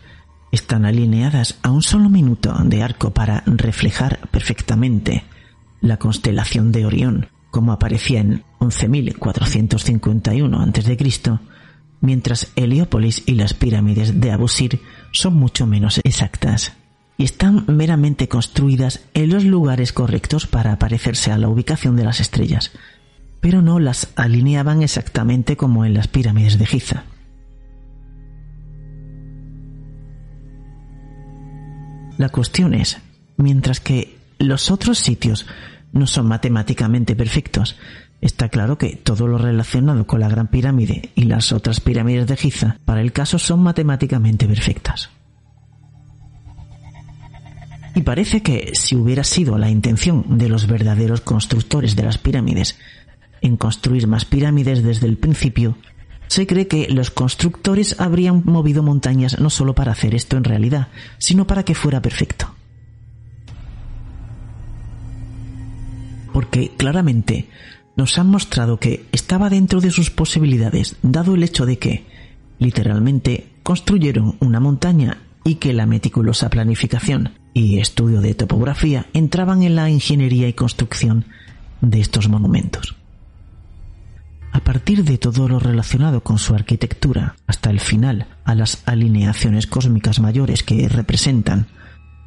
están 0.51 0.83
alineadas 0.83 1.59
a 1.61 1.69
un 1.69 1.83
solo 1.83 2.09
minuto 2.09 2.55
de 2.65 2.81
arco 2.81 3.11
para 3.13 3.43
reflejar 3.45 4.27
perfectamente 4.31 5.23
la 5.79 5.97
constelación 5.97 6.71
de 6.71 6.87
Orión, 6.87 7.27
como 7.51 7.71
aparecía 7.73 8.21
en 8.21 8.43
11.451 8.59 10.69
a.C., 10.69 11.39
mientras 11.99 12.51
Heliópolis 12.55 13.23
y 13.27 13.35
las 13.35 13.53
pirámides 13.53 14.19
de 14.19 14.31
Abusir 14.31 14.81
son 15.11 15.35
mucho 15.35 15.67
menos 15.67 16.01
exactas 16.03 16.73
y 17.17 17.25
están 17.25 17.65
meramente 17.67 18.27
construidas 18.27 19.01
en 19.13 19.29
los 19.29 19.43
lugares 19.43 19.93
correctos 19.93 20.47
para 20.47 20.79
parecerse 20.79 21.31
a 21.31 21.37
la 21.37 21.49
ubicación 21.49 21.95
de 21.95 22.05
las 22.05 22.19
estrellas, 22.19 22.71
pero 23.39 23.61
no 23.61 23.79
las 23.79 24.07
alineaban 24.15 24.81
exactamente 24.81 25.55
como 25.55 25.85
en 25.85 25.93
las 25.93 26.07
pirámides 26.07 26.57
de 26.57 26.65
Giza. 26.65 27.03
La 32.17 32.29
cuestión 32.29 32.73
es, 32.73 32.97
mientras 33.37 33.79
que 33.79 34.17
los 34.39 34.71
otros 34.71 34.97
sitios 34.97 35.45
no 35.93 36.07
son 36.07 36.27
matemáticamente 36.27 37.15
perfectos, 37.15 37.77
está 38.21 38.49
claro 38.49 38.77
que 38.77 38.95
todo 38.95 39.27
lo 39.27 39.37
relacionado 39.37 40.05
con 40.05 40.19
la 40.19 40.29
Gran 40.29 40.47
Pirámide 40.47 41.11
y 41.15 41.23
las 41.23 41.51
otras 41.51 41.79
pirámides 41.79 42.27
de 42.27 42.37
Giza 42.37 42.77
para 42.85 43.01
el 43.01 43.11
caso 43.11 43.39
son 43.39 43.61
matemáticamente 43.63 44.47
perfectas. 44.47 45.09
Y 47.93 48.01
parece 48.01 48.41
que 48.41 48.71
si 48.73 48.95
hubiera 48.95 49.23
sido 49.23 49.57
la 49.57 49.69
intención 49.69 50.37
de 50.37 50.47
los 50.47 50.67
verdaderos 50.67 51.21
constructores 51.21 51.95
de 51.95 52.03
las 52.03 52.17
pirámides 52.17 52.77
en 53.41 53.57
construir 53.57 54.07
más 54.07 54.23
pirámides 54.23 54.81
desde 54.81 55.07
el 55.07 55.17
principio, 55.17 55.77
se 56.27 56.47
cree 56.47 56.67
que 56.67 56.87
los 56.89 57.11
constructores 57.11 57.99
habrían 57.99 58.43
movido 58.45 58.83
montañas 58.83 59.39
no 59.39 59.49
solo 59.49 59.75
para 59.75 59.91
hacer 59.91 60.15
esto 60.15 60.37
en 60.37 60.45
realidad, 60.45 60.87
sino 61.17 61.45
para 61.45 61.63
que 61.63 61.75
fuera 61.75 62.01
perfecto. 62.01 62.55
Porque 66.33 66.71
claramente 66.77 67.47
nos 67.95 68.17
han 68.17 68.27
mostrado 68.27 68.77
que 68.77 69.05
estaba 69.11 69.49
dentro 69.49 69.81
de 69.81 69.91
sus 69.91 70.09
posibilidades, 70.09 70.95
dado 71.01 71.35
el 71.35 71.43
hecho 71.43 71.65
de 71.65 71.77
que, 71.77 72.05
literalmente, 72.59 73.47
construyeron 73.63 74.37
una 74.39 74.59
montaña 74.59 75.19
y 75.43 75.55
que 75.55 75.73
la 75.73 75.85
meticulosa 75.85 76.49
planificación 76.49 77.33
y 77.53 77.79
estudio 77.79 78.21
de 78.21 78.33
topografía 78.33 79.07
entraban 79.13 79.63
en 79.63 79.75
la 79.75 79.89
ingeniería 79.89 80.47
y 80.47 80.53
construcción 80.53 81.25
de 81.81 81.99
estos 81.99 82.29
monumentos. 82.29 82.95
A 84.53 84.59
partir 84.59 85.03
de 85.03 85.17
todo 85.17 85.47
lo 85.47 85.59
relacionado 85.59 86.21
con 86.21 86.37
su 86.37 86.53
arquitectura 86.53 87.35
hasta 87.47 87.69
el 87.69 87.79
final 87.79 88.27
a 88.43 88.53
las 88.53 88.83
alineaciones 88.85 89.65
cósmicas 89.65 90.19
mayores 90.19 90.63
que 90.63 90.87
representan, 90.89 91.67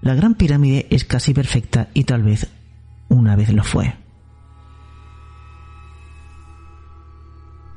la 0.01 0.14
Gran 0.14 0.35
Pirámide 0.35 0.87
es 0.90 1.05
casi 1.05 1.35
perfecta 1.35 1.88
y 1.95 2.05
tal 2.05 2.23
vez 2.23 2.49
una 3.09 3.37
vez 3.37 3.53
lo 3.53 3.64
fue. 3.64 3.95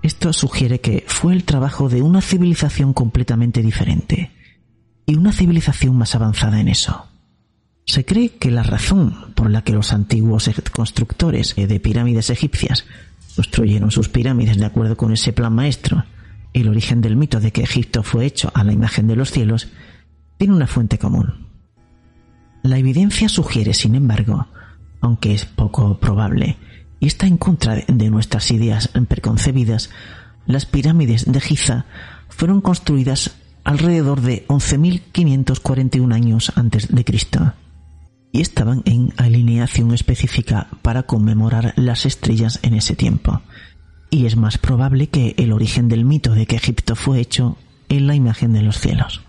Esto 0.02 0.32
sugiere 0.32 0.80
que 0.80 1.04
fue 1.08 1.34
el 1.34 1.44
trabajo 1.44 1.90
de 1.90 2.02
una 2.02 2.22
civilización 2.22 2.94
completamente 2.94 3.62
diferente 3.62 4.32
y 5.06 5.16
una 5.16 5.32
civilización 5.32 5.98
más 5.98 6.16
avanzada 6.16 6.60
en 6.60 6.68
eso. 6.68 7.08
Se 7.86 8.06
cree 8.06 8.30
que 8.32 8.52
la 8.52 8.63
razón 8.63 9.34
por 9.34 9.50
la 9.50 9.63
que 9.63 9.74
los 9.74 9.94
antiguos 9.94 10.50
constructores 10.72 11.56
de 11.56 11.80
pirámides 11.80 12.30
egipcias 12.30 12.86
construyeron 13.36 13.92
sus 13.92 14.10
pirámides 14.10 14.58
de 14.58 14.66
acuerdo 14.66 14.98
con 14.98 15.13
ese 15.13 15.34
plan 15.34 15.54
maestro, 15.54 16.04
el 16.54 16.68
origen 16.68 17.02
del 17.02 17.16
mito 17.16 17.40
de 17.40 17.52
que 17.52 17.63
Egipto 17.63 18.04
fue 18.04 18.26
hecho 18.26 18.52
a 18.54 18.63
la 18.63 18.74
imagen 18.74 19.08
de 19.08 19.16
los 19.16 19.32
cielos, 19.32 19.70
tiene 20.38 20.54
una 20.54 20.68
fuente 20.68 20.98
común. 20.98 21.48
La 22.63 22.78
evidencia 22.78 23.30
sugiere, 23.30 23.74
sin 23.74 23.96
embargo, 23.96 24.48
aunque 25.02 25.34
es 25.34 25.46
poco 25.46 26.00
probable, 26.00 26.58
y 27.00 27.08
está 27.08 27.28
en 27.28 27.38
contra 27.38 27.76
de 27.76 28.10
nuestras 28.10 28.52
ideas 28.52 28.90
preconcebidas, 29.08 29.90
las 30.46 30.66
pirámides 30.66 31.32
de 31.32 31.42
Giza 31.42 31.86
fueron 32.30 32.62
construidas 32.62 33.36
alrededor 33.64 34.22
de 34.22 34.48
11.541 34.48 36.14
años 36.14 36.54
antes 36.56 36.88
de 36.88 37.04
Cristo 37.04 37.54
y 38.32 38.42
estaban 38.42 38.82
en 38.86 39.14
alineación 39.18 39.94
específica 39.94 40.68
para 40.82 41.04
conmemorar 41.04 41.74
las 41.76 42.06
estrellas 42.06 42.60
en 42.62 42.74
ese 42.76 42.96
tiempo. 42.96 43.42
Y 44.10 44.26
es 44.26 44.38
más 44.38 44.58
probable 44.58 45.08
que 45.08 45.36
el 45.38 45.52
origen 45.52 45.90
del 45.90 46.06
mito 46.06 46.34
de 46.34 46.46
que 46.46 46.56
Egipto 46.56 46.96
fue 46.96 47.20
hecho 47.20 47.58
en 47.90 48.08
la 48.08 48.16
imagen 48.16 48.54
de 48.54 48.62
los 48.62 48.80
cielos. 48.80 49.22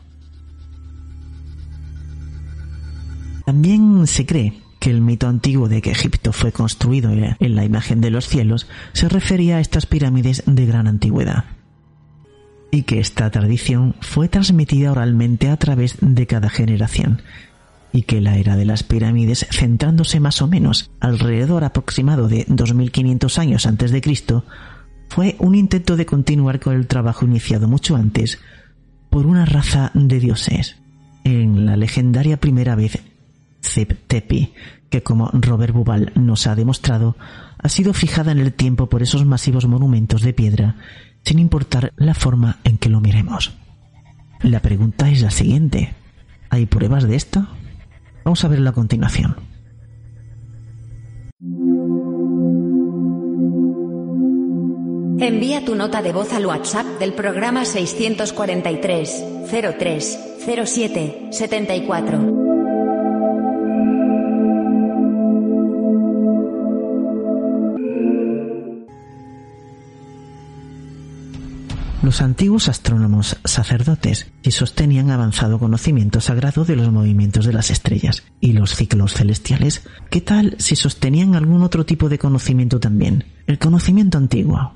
También 3.44 4.06
se 4.06 4.26
cree 4.26 4.62
que 4.78 4.90
el 4.90 5.00
mito 5.00 5.28
antiguo 5.28 5.68
de 5.68 5.82
que 5.82 5.90
Egipto 5.90 6.32
fue 6.32 6.52
construido 6.52 7.10
en 7.10 7.54
la 7.54 7.64
imagen 7.64 8.00
de 8.00 8.10
los 8.10 8.28
cielos 8.28 8.68
se 8.92 9.08
refería 9.08 9.56
a 9.56 9.60
estas 9.60 9.86
pirámides 9.86 10.42
de 10.46 10.66
gran 10.66 10.86
antigüedad 10.86 11.44
y 12.70 12.82
que 12.82 13.00
esta 13.00 13.30
tradición 13.30 13.94
fue 14.00 14.28
transmitida 14.28 14.92
oralmente 14.92 15.48
a 15.48 15.56
través 15.56 15.96
de 16.00 16.26
cada 16.26 16.50
generación 16.50 17.22
y 17.92 18.02
que 18.02 18.20
la 18.20 18.36
era 18.36 18.56
de 18.56 18.66
las 18.66 18.82
pirámides, 18.82 19.46
centrándose 19.50 20.20
más 20.20 20.42
o 20.42 20.46
menos 20.46 20.90
alrededor 21.00 21.64
aproximado 21.64 22.28
de 22.28 22.44
2500 22.48 23.38
años 23.38 23.66
antes 23.66 23.90
de 23.90 24.02
Cristo, 24.02 24.44
fue 25.08 25.36
un 25.38 25.54
intento 25.54 25.96
de 25.96 26.04
continuar 26.04 26.60
con 26.60 26.76
el 26.76 26.86
trabajo 26.86 27.24
iniciado 27.24 27.66
mucho 27.66 27.96
antes 27.96 28.38
por 29.08 29.26
una 29.26 29.46
raza 29.46 29.90
de 29.94 30.20
dioses. 30.20 30.76
En 31.24 31.64
la 31.64 31.76
legendaria 31.76 32.38
primera 32.38 32.74
vez 32.74 33.02
Zeb 33.62 33.96
Tepi, 34.06 34.52
que 34.90 35.02
como 35.02 35.30
Robert 35.32 35.74
Bubal 35.74 36.12
nos 36.14 36.46
ha 36.46 36.54
demostrado, 36.54 37.16
ha 37.58 37.68
sido 37.68 37.92
fijada 37.92 38.32
en 38.32 38.38
el 38.38 38.52
tiempo 38.52 38.88
por 38.88 39.02
esos 39.02 39.24
masivos 39.24 39.66
monumentos 39.66 40.22
de 40.22 40.32
piedra, 40.32 40.76
sin 41.24 41.38
importar 41.38 41.92
la 41.96 42.14
forma 42.14 42.58
en 42.64 42.78
que 42.78 42.88
lo 42.88 43.00
miremos. 43.00 43.52
La 44.42 44.60
pregunta 44.60 45.10
es 45.10 45.22
la 45.22 45.30
siguiente. 45.30 45.94
¿Hay 46.50 46.66
pruebas 46.66 47.04
de 47.04 47.16
esto? 47.16 47.46
Vamos 48.24 48.44
a 48.44 48.48
verlo 48.48 48.70
a 48.70 48.72
continuación. 48.72 49.36
Envía 55.20 55.64
tu 55.64 55.74
nota 55.74 56.00
de 56.00 56.12
voz 56.12 56.32
al 56.32 56.46
WhatsApp 56.46 56.86
del 57.00 57.12
programa 57.12 57.64
643 57.64 59.24
03 59.78 60.18
07 60.64 61.28
74. 61.32 62.47
Los 72.00 72.22
antiguos 72.22 72.68
astrónomos 72.68 73.36
sacerdotes 73.44 74.30
sí 74.42 74.52
sostenían 74.52 75.10
avanzado 75.10 75.58
conocimiento 75.58 76.20
sagrado 76.20 76.64
de 76.64 76.76
los 76.76 76.92
movimientos 76.92 77.44
de 77.44 77.52
las 77.52 77.70
estrellas 77.70 78.22
y 78.40 78.52
los 78.52 78.76
ciclos 78.76 79.14
celestiales. 79.14 79.82
¿Qué 80.08 80.20
tal 80.20 80.54
si 80.58 80.76
sostenían 80.76 81.34
algún 81.34 81.62
otro 81.62 81.84
tipo 81.84 82.08
de 82.08 82.18
conocimiento 82.18 82.78
también? 82.78 83.24
El 83.48 83.58
conocimiento 83.58 84.16
antiguo. 84.16 84.74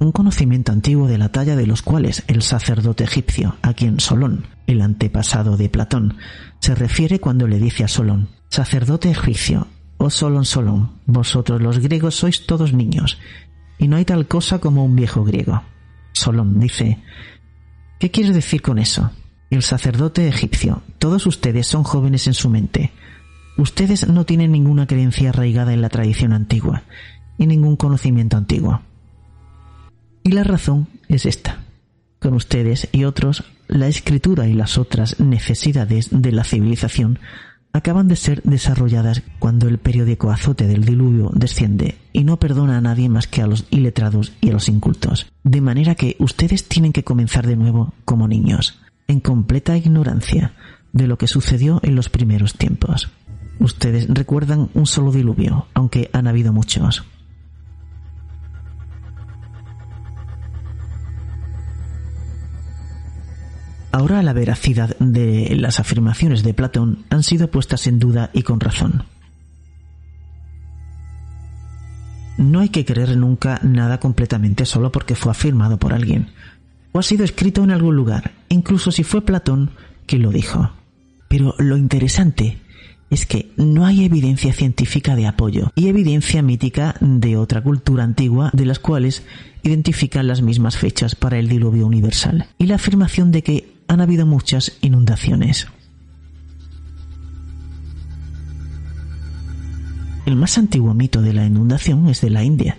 Un 0.00 0.12
conocimiento 0.12 0.72
antiguo 0.72 1.06
de 1.06 1.18
la 1.18 1.30
talla 1.30 1.54
de 1.54 1.66
los 1.66 1.82
cuales 1.82 2.24
el 2.26 2.40
sacerdote 2.40 3.04
egipcio, 3.04 3.56
a 3.60 3.74
quien 3.74 4.00
Solón, 4.00 4.46
el 4.66 4.80
antepasado 4.80 5.58
de 5.58 5.68
Platón, 5.68 6.16
se 6.60 6.74
refiere 6.74 7.20
cuando 7.20 7.46
le 7.46 7.58
dice 7.58 7.84
a 7.84 7.88
Solón, 7.88 8.28
sacerdote 8.48 9.10
egipcio, 9.10 9.66
oh 9.98 10.08
Solón 10.08 10.46
Solón, 10.46 10.92
vosotros 11.04 11.60
los 11.60 11.80
griegos 11.80 12.14
sois 12.14 12.46
todos 12.46 12.72
niños, 12.72 13.18
y 13.78 13.88
no 13.88 13.96
hay 13.96 14.04
tal 14.04 14.26
cosa 14.26 14.58
como 14.58 14.84
un 14.84 14.96
viejo 14.96 15.24
griego. 15.24 15.62
Solón 16.12 16.58
dice, 16.58 16.98
¿qué 17.98 18.10
quieres 18.10 18.34
decir 18.34 18.60
con 18.60 18.78
eso? 18.78 19.10
El 19.50 19.62
sacerdote 19.62 20.28
egipcio, 20.28 20.82
todos 20.98 21.26
ustedes 21.26 21.66
son 21.66 21.84
jóvenes 21.84 22.26
en 22.26 22.34
su 22.34 22.50
mente. 22.50 22.92
Ustedes 23.56 24.08
no 24.08 24.26
tienen 24.26 24.52
ninguna 24.52 24.86
creencia 24.86 25.30
arraigada 25.30 25.72
en 25.72 25.80
la 25.80 25.88
tradición 25.88 26.32
antigua 26.32 26.82
y 27.38 27.46
ningún 27.46 27.76
conocimiento 27.76 28.36
antiguo. 28.36 28.82
Y 30.22 30.32
la 30.32 30.44
razón 30.44 30.88
es 31.08 31.24
esta. 31.24 31.64
Con 32.18 32.34
ustedes 32.34 32.88
y 32.92 33.04
otros, 33.04 33.44
la 33.68 33.86
escritura 33.86 34.48
y 34.48 34.52
las 34.52 34.76
otras 34.76 35.20
necesidades 35.20 36.08
de 36.10 36.32
la 36.32 36.44
civilización 36.44 37.20
acaban 37.72 38.08
de 38.08 38.16
ser 38.16 38.42
desarrolladas 38.42 39.22
cuando 39.38 39.68
el 39.68 39.78
periódico 39.78 40.30
azote 40.30 40.66
del 40.66 40.84
diluvio 40.84 41.30
desciende 41.34 41.98
y 42.12 42.24
no 42.24 42.38
perdona 42.38 42.78
a 42.78 42.80
nadie 42.80 43.08
más 43.08 43.26
que 43.26 43.42
a 43.42 43.46
los 43.46 43.66
iletrados 43.70 44.32
y 44.40 44.50
a 44.50 44.52
los 44.52 44.68
incultos. 44.68 45.26
De 45.44 45.60
manera 45.60 45.94
que 45.94 46.16
ustedes 46.18 46.66
tienen 46.66 46.92
que 46.92 47.04
comenzar 47.04 47.46
de 47.46 47.56
nuevo 47.56 47.94
como 48.04 48.28
niños, 48.28 48.78
en 49.06 49.20
completa 49.20 49.76
ignorancia 49.76 50.52
de 50.92 51.06
lo 51.06 51.18
que 51.18 51.26
sucedió 51.26 51.80
en 51.82 51.94
los 51.94 52.08
primeros 52.08 52.54
tiempos. 52.54 53.10
Ustedes 53.60 54.08
recuerdan 54.08 54.70
un 54.74 54.86
solo 54.86 55.12
diluvio, 55.12 55.66
aunque 55.74 56.10
han 56.12 56.26
habido 56.26 56.52
muchos. 56.52 57.04
Ahora 63.90 64.22
la 64.22 64.32
veracidad 64.32 64.96
de 64.98 65.56
las 65.56 65.80
afirmaciones 65.80 66.42
de 66.42 66.54
Platón 66.54 67.04
han 67.10 67.22
sido 67.22 67.50
puestas 67.50 67.86
en 67.86 67.98
duda 67.98 68.30
y 68.32 68.42
con 68.42 68.60
razón. 68.60 69.04
No 72.36 72.60
hay 72.60 72.68
que 72.68 72.84
creer 72.84 73.16
nunca 73.16 73.58
nada 73.62 73.98
completamente 73.98 74.66
solo 74.66 74.92
porque 74.92 75.16
fue 75.16 75.32
afirmado 75.32 75.78
por 75.78 75.92
alguien, 75.92 76.28
o 76.92 76.98
ha 76.98 77.02
sido 77.02 77.24
escrito 77.24 77.64
en 77.64 77.70
algún 77.70 77.96
lugar, 77.96 78.32
incluso 78.48 78.92
si 78.92 79.02
fue 79.02 79.22
Platón 79.22 79.70
quien 80.06 80.22
lo 80.22 80.30
dijo. 80.30 80.70
Pero 81.28 81.54
lo 81.58 81.76
interesante 81.76 82.58
es 83.10 83.26
que 83.26 83.50
no 83.56 83.86
hay 83.86 84.04
evidencia 84.04 84.52
científica 84.52 85.16
de 85.16 85.26
apoyo 85.26 85.72
y 85.74 85.88
evidencia 85.88 86.42
mítica 86.42 86.94
de 87.00 87.36
otra 87.36 87.62
cultura 87.62 88.04
antigua 88.04 88.50
de 88.52 88.66
las 88.66 88.78
cuales 88.78 89.22
identifican 89.62 90.26
las 90.26 90.42
mismas 90.42 90.76
fechas 90.76 91.14
para 91.14 91.38
el 91.38 91.48
diluvio 91.48 91.86
universal 91.86 92.48
y 92.58 92.66
la 92.66 92.76
afirmación 92.76 93.32
de 93.32 93.42
que 93.42 93.72
han 93.88 94.00
habido 94.00 94.26
muchas 94.26 94.76
inundaciones. 94.82 95.66
El 100.26 100.36
más 100.36 100.58
antiguo 100.58 100.92
mito 100.92 101.22
de 101.22 101.32
la 101.32 101.46
inundación 101.46 102.06
es 102.08 102.20
de 102.20 102.28
la 102.28 102.44
India 102.44 102.78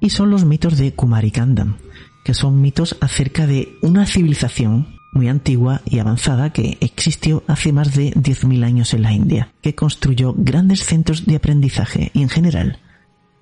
y 0.00 0.10
son 0.10 0.30
los 0.30 0.44
mitos 0.44 0.76
de 0.76 0.92
Kumarikandam, 0.92 1.76
que 2.24 2.34
son 2.34 2.60
mitos 2.60 2.96
acerca 3.00 3.46
de 3.46 3.68
una 3.82 4.06
civilización 4.06 4.99
muy 5.12 5.28
antigua 5.28 5.82
y 5.84 5.98
avanzada 5.98 6.50
que 6.50 6.78
existió 6.80 7.42
hace 7.46 7.72
más 7.72 7.94
de 7.94 8.12
10.000 8.12 8.64
años 8.64 8.94
en 8.94 9.02
la 9.02 9.12
India, 9.12 9.52
que 9.60 9.74
construyó 9.74 10.34
grandes 10.36 10.84
centros 10.84 11.26
de 11.26 11.36
aprendizaje 11.36 12.10
y 12.14 12.22
en 12.22 12.28
general 12.28 12.78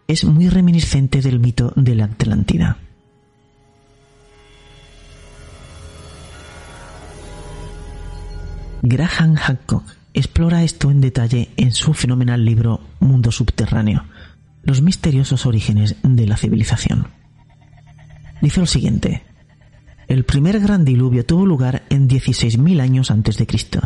es 0.07 0.24
muy 0.24 0.48
reminiscente 0.48 1.20
del 1.20 1.38
mito 1.38 1.72
de 1.76 1.94
la 1.94 2.04
Atlántida. 2.04 2.78
Graham 8.81 9.35
Hancock 9.35 9.85
explora 10.14 10.62
esto 10.62 10.90
en 10.90 11.02
detalle 11.02 11.50
en 11.57 11.72
su 11.72 11.92
fenomenal 11.92 12.42
libro 12.42 12.81
Mundo 13.00 13.31
Subterráneo, 13.31 14.04
los 14.62 14.81
misteriosos 14.81 15.44
orígenes 15.44 15.96
de 16.02 16.26
la 16.26 16.38
civilización. 16.38 17.09
Dice 18.40 18.61
lo 18.61 18.66
siguiente, 18.66 19.24
el 20.09 20.25
primer 20.25 20.59
gran 20.59 20.85
diluvio 20.85 21.25
tuvo 21.25 21.44
lugar 21.44 21.85
en 21.90 22.09
16.000 22.09 22.81
años 22.81 23.11
antes 23.11 23.37
de 23.37 23.47
Cristo. 23.47 23.81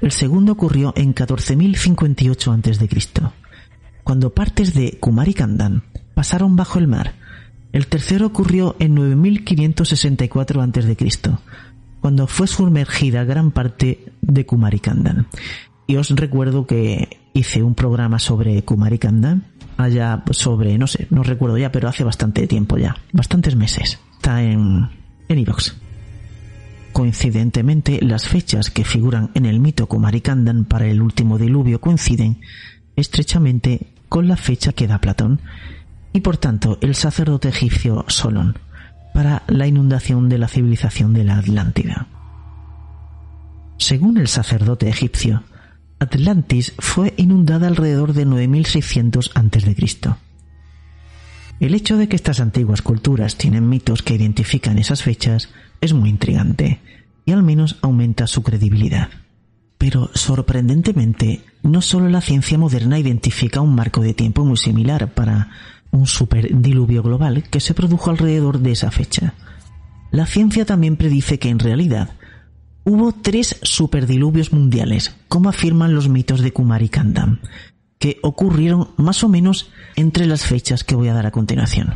El 0.00 0.10
segundo 0.10 0.52
ocurrió 0.52 0.92
en 0.96 1.14
14.058 1.14 2.52
antes 2.52 2.78
de 2.78 2.88
Cristo, 2.88 3.32
cuando 4.02 4.34
partes 4.34 4.74
de 4.74 4.98
Kumarikandan 4.98 5.84
pasaron 6.14 6.56
bajo 6.56 6.80
el 6.80 6.88
mar. 6.88 7.14
El 7.72 7.86
tercero 7.86 8.26
ocurrió 8.26 8.76
en 8.80 8.96
9.564 8.96 10.62
antes 10.62 10.84
de 10.86 10.96
Cristo, 10.96 11.40
cuando 12.00 12.26
fue 12.26 12.46
sumergida 12.46 13.24
gran 13.24 13.52
parte 13.52 14.12
de 14.20 14.46
Kumarikandan. 14.46 15.28
Y 15.86 15.96
os 15.96 16.10
recuerdo 16.10 16.66
que 16.66 17.20
hice 17.32 17.62
un 17.62 17.74
programa 17.74 18.18
sobre 18.18 18.62
Kumarikandan, 18.64 19.44
allá 19.76 20.24
sobre, 20.30 20.78
no 20.78 20.86
sé, 20.86 21.06
no 21.10 21.22
recuerdo 21.22 21.58
ya, 21.58 21.70
pero 21.70 21.88
hace 21.88 22.04
bastante 22.04 22.46
tiempo 22.46 22.76
ya, 22.76 22.96
bastantes 23.12 23.56
meses. 23.56 23.98
Está 24.16 24.42
en, 24.42 24.88
en 25.28 25.38
iVox. 25.38 25.76
Coincidentemente, 26.92 28.00
las 28.02 28.28
fechas 28.28 28.70
que 28.70 28.84
figuran 28.84 29.30
en 29.34 29.46
el 29.46 29.58
mito 29.58 29.86
Kumarikandan 29.86 30.64
para 30.64 30.86
el 30.86 31.02
último 31.02 31.38
diluvio 31.38 31.80
coinciden 31.80 32.40
estrechamente 32.96 33.88
con 34.08 34.28
la 34.28 34.36
fecha 34.36 34.72
que 34.72 34.86
da 34.86 35.00
Platón, 35.00 35.40
y 36.12 36.20
por 36.20 36.36
tanto 36.36 36.78
el 36.80 36.94
sacerdote 36.94 37.48
egipcio 37.48 38.04
Solón 38.06 38.56
para 39.12 39.42
la 39.48 39.66
inundación 39.66 40.28
de 40.28 40.38
la 40.38 40.48
civilización 40.48 41.12
de 41.12 41.24
la 41.24 41.38
Atlántida. 41.38 42.06
Según 43.78 44.18
el 44.18 44.28
sacerdote 44.28 44.88
egipcio, 44.88 45.42
Atlantis 45.98 46.74
fue 46.78 47.14
inundada 47.16 47.66
alrededor 47.66 48.12
de 48.12 48.24
9600 48.24 49.32
a.C. 49.34 50.16
El 51.60 51.74
hecho 51.74 51.96
de 51.96 52.08
que 52.08 52.16
estas 52.16 52.40
antiguas 52.40 52.82
culturas 52.82 53.36
tienen 53.36 53.68
mitos 53.68 54.02
que 54.02 54.14
identifican 54.14 54.78
esas 54.78 55.02
fechas 55.02 55.50
es 55.80 55.92
muy 55.92 56.10
intrigante 56.10 56.80
y 57.24 57.32
al 57.32 57.42
menos 57.42 57.78
aumenta 57.82 58.26
su 58.26 58.42
credibilidad. 58.42 59.08
Pero 59.78 60.10
sorprendentemente, 60.14 61.42
no 61.62 61.80
solo 61.80 62.08
la 62.08 62.20
ciencia 62.20 62.58
moderna 62.58 62.98
identifica 62.98 63.60
un 63.60 63.74
marco 63.74 64.02
de 64.02 64.14
tiempo 64.14 64.44
muy 64.44 64.56
similar 64.56 65.12
para 65.14 65.50
un 65.90 66.06
superdiluvio 66.06 67.02
global 67.02 67.44
que 67.50 67.60
se 67.60 67.74
produjo 67.74 68.10
alrededor 68.10 68.58
de 68.58 68.72
esa 68.72 68.90
fecha. 68.90 69.34
La 70.10 70.26
ciencia 70.26 70.64
también 70.64 70.96
predice 70.96 71.38
que 71.38 71.48
en 71.48 71.58
realidad 71.58 72.10
hubo 72.84 73.12
tres 73.12 73.58
superdiluvios 73.62 74.52
mundiales, 74.52 75.16
como 75.28 75.48
afirman 75.48 75.94
los 75.94 76.08
mitos 76.08 76.40
de 76.40 76.52
Kumar 76.52 76.82
y 76.82 76.88
Kandam, 76.88 77.40
que 78.04 78.18
ocurrieron 78.20 78.90
más 78.98 79.24
o 79.24 79.30
menos 79.30 79.70
entre 79.96 80.26
las 80.26 80.44
fechas 80.44 80.84
que 80.84 80.94
voy 80.94 81.08
a 81.08 81.14
dar 81.14 81.24
a 81.24 81.30
continuación. 81.30 81.94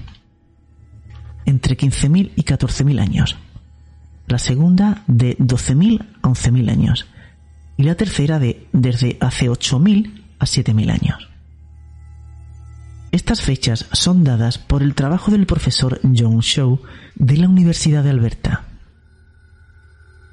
Entre 1.45 1.77
15.000 1.77 2.33
y 2.35 2.45
14.000 2.45 2.99
años. 2.99 3.37
La 4.27 4.39
segunda 4.39 5.03
de 5.07 5.37
12.000 5.37 6.07
a 6.23 6.29
11.000 6.29 6.71
años. 6.71 7.07
Y 7.77 7.83
la 7.83 7.95
tercera 7.95 8.39
de 8.39 8.67
desde 8.73 9.19
hace 9.21 9.51
8.000 9.51 10.23
a 10.39 10.47
7.000 10.47 10.91
años. 10.91 11.29
Estas 13.13 13.43
fechas 13.43 13.85
son 13.93 14.25
dadas 14.25 14.57
por 14.57 14.83
el 14.83 14.95
trabajo 14.95 15.31
del 15.31 15.45
profesor 15.45 16.01
John 16.17 16.39
Shaw 16.39 16.81
de 17.17 17.37
la 17.37 17.51
Universidad 17.51 18.03
de 18.03 18.09
Alberta. 18.09 18.65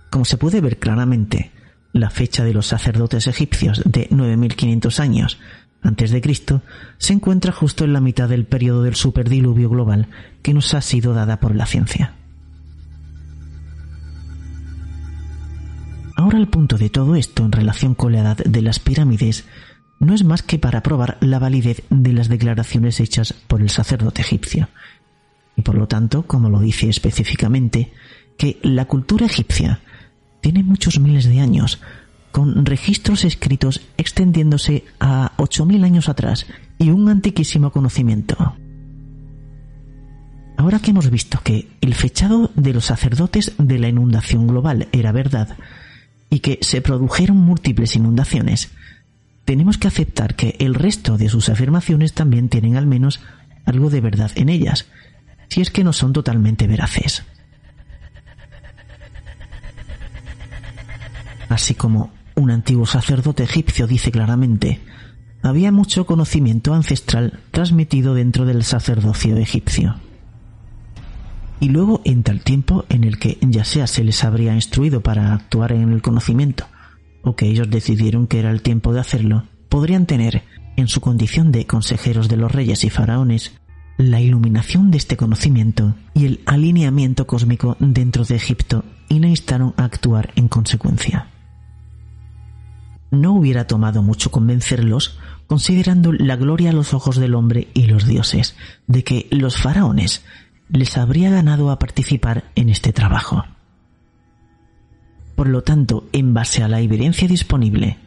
Como 0.09 0.23
se 0.23 0.37
puede 0.37 0.61
ver 0.61 0.79
claramente, 0.79 1.51
la 1.91 2.09
fecha 2.09 2.45
de 2.45 2.53
los 2.53 2.67
sacerdotes 2.67 3.27
egipcios 3.27 3.81
de 3.85 4.07
9500 4.11 4.99
años 5.01 5.37
antes 5.85 6.11
de 6.11 6.21
Cristo 6.21 6.61
se 6.97 7.13
encuentra 7.13 7.51
justo 7.51 7.85
en 7.85 7.93
la 7.93 8.01
mitad 8.01 8.27
del 8.27 8.45
periodo 8.45 8.83
del 8.83 8.95
superdiluvio 8.95 9.69
global 9.69 10.07
que 10.41 10.53
nos 10.53 10.73
ha 10.73 10.81
sido 10.81 11.13
dada 11.13 11.39
por 11.39 11.55
la 11.55 11.65
ciencia. 11.65 12.15
Ahora 16.17 16.37
el 16.37 16.47
punto 16.47 16.77
de 16.77 16.89
todo 16.89 17.15
esto 17.15 17.45
en 17.45 17.51
relación 17.51 17.93
con 17.93 18.13
la 18.13 18.21
edad 18.21 18.37
de 18.37 18.61
las 18.61 18.79
pirámides 18.79 19.45
no 19.99 20.13
es 20.13 20.23
más 20.23 20.41
que 20.41 20.59
para 20.59 20.81
probar 20.81 21.17
la 21.21 21.39
validez 21.39 21.83
de 21.89 22.13
las 22.13 22.29
declaraciones 22.29 22.99
hechas 22.99 23.33
por 23.33 23.61
el 23.61 23.69
sacerdote 23.69 24.21
egipcio. 24.21 24.69
Y 25.55 25.61
por 25.61 25.75
lo 25.75 25.87
tanto, 25.87 26.23
como 26.23 26.49
lo 26.49 26.59
dice 26.59 26.89
específicamente, 26.89 27.93
que 28.37 28.59
la 28.63 28.85
cultura 28.85 29.25
egipcia 29.25 29.81
tiene 30.41 30.63
muchos 30.63 30.99
miles 30.99 31.25
de 31.25 31.39
años, 31.39 31.79
con 32.35 32.65
registros 32.65 33.23
escritos 33.23 33.79
extendiéndose 33.95 34.83
a 34.99 35.31
8.000 35.37 35.85
años 35.85 36.09
atrás 36.09 36.45
y 36.77 36.89
un 36.89 37.07
antiquísimo 37.07 37.71
conocimiento. 37.71 38.57
Ahora 40.57 40.79
que 40.79 40.91
hemos 40.91 41.09
visto 41.09 41.39
que 41.41 41.69
el 41.79 41.95
fechado 41.95 42.51
de 42.55 42.73
los 42.73 42.83
sacerdotes 42.83 43.53
de 43.57 43.79
la 43.79 43.87
inundación 43.87 44.47
global 44.47 44.89
era 44.91 45.13
verdad 45.13 45.55
y 46.29 46.39
que 46.39 46.59
se 46.61 46.81
produjeron 46.81 47.37
múltiples 47.37 47.95
inundaciones, 47.95 48.69
tenemos 49.45 49.77
que 49.77 49.87
aceptar 49.87 50.35
que 50.35 50.57
el 50.59 50.75
resto 50.75 51.17
de 51.17 51.29
sus 51.29 51.47
afirmaciones 51.47 52.11
también 52.11 52.49
tienen 52.49 52.75
al 52.75 52.85
menos 52.85 53.21
algo 53.63 53.89
de 53.89 54.01
verdad 54.01 54.31
en 54.35 54.49
ellas, 54.49 54.87
si 55.47 55.61
es 55.61 55.71
que 55.71 55.85
no 55.85 55.93
son 55.93 56.11
totalmente 56.11 56.67
veraces. 56.67 57.23
Así 61.47 61.75
como 61.75 62.11
un 62.35 62.51
antiguo 62.51 62.85
sacerdote 62.85 63.43
egipcio 63.43 63.87
dice 63.87 64.11
claramente, 64.11 64.81
había 65.41 65.71
mucho 65.71 66.05
conocimiento 66.05 66.73
ancestral 66.73 67.39
transmitido 67.51 68.13
dentro 68.13 68.45
del 68.45 68.63
sacerdocio 68.63 69.37
egipcio. 69.37 69.95
Y 71.59 71.69
luego 71.69 72.01
entra 72.03 72.33
el 72.33 72.41
tiempo 72.41 72.85
en 72.89 73.03
el 73.03 73.17
que 73.17 73.37
ya 73.41 73.63
sea 73.63 73.87
se 73.87 74.03
les 74.03 74.23
habría 74.23 74.53
instruido 74.53 75.01
para 75.01 75.33
actuar 75.33 75.71
en 75.71 75.93
el 75.93 76.01
conocimiento, 76.01 76.65
o 77.23 77.35
que 77.35 77.47
ellos 77.47 77.69
decidieron 77.69 78.27
que 78.27 78.39
era 78.39 78.51
el 78.51 78.61
tiempo 78.61 78.93
de 78.93 78.99
hacerlo, 78.99 79.45
podrían 79.69 80.05
tener, 80.05 80.43
en 80.75 80.87
su 80.87 80.99
condición 80.99 81.51
de 81.51 81.65
consejeros 81.65 82.27
de 82.27 82.37
los 82.37 82.51
reyes 82.51 82.83
y 82.83 82.89
faraones, 82.89 83.53
la 83.97 84.19
iluminación 84.19 84.91
de 84.91 84.97
este 84.97 85.15
conocimiento 85.15 85.95
y 86.13 86.25
el 86.25 86.41
alineamiento 86.45 87.25
cósmico 87.25 87.77
dentro 87.79 88.25
de 88.25 88.35
Egipto 88.35 88.83
y 89.07 89.19
le 89.19 89.29
instaron 89.29 89.73
a 89.77 89.85
actuar 89.85 90.31
en 90.35 90.49
consecuencia. 90.49 91.29
No 93.15 93.33
hubiera 93.33 93.65
tomado 93.65 94.03
mucho 94.03 94.29
convencerlos, 94.29 95.17
considerando 95.47 96.11
la 96.11 96.35
gloria 96.35 96.71
a 96.71 96.73
los 96.73 96.93
ojos 96.93 97.15
del 97.15 97.33
hombre 97.35 97.69
y 97.73 97.83
los 97.83 98.05
dioses, 98.05 98.55
de 98.87 99.03
que 99.03 99.27
los 99.31 99.57
faraones 99.57 100.23
les 100.69 100.97
habría 100.97 101.29
ganado 101.29 101.71
a 101.71 101.79
participar 101.79 102.51
en 102.55 102.69
este 102.69 102.91
trabajo. 102.91 103.45
Por 105.35 105.47
lo 105.47 105.63
tanto, 105.63 106.07
en 106.11 106.33
base 106.33 106.61
a 106.63 106.67
la 106.67 106.81
evidencia 106.81 107.27
disponible, 107.27 107.99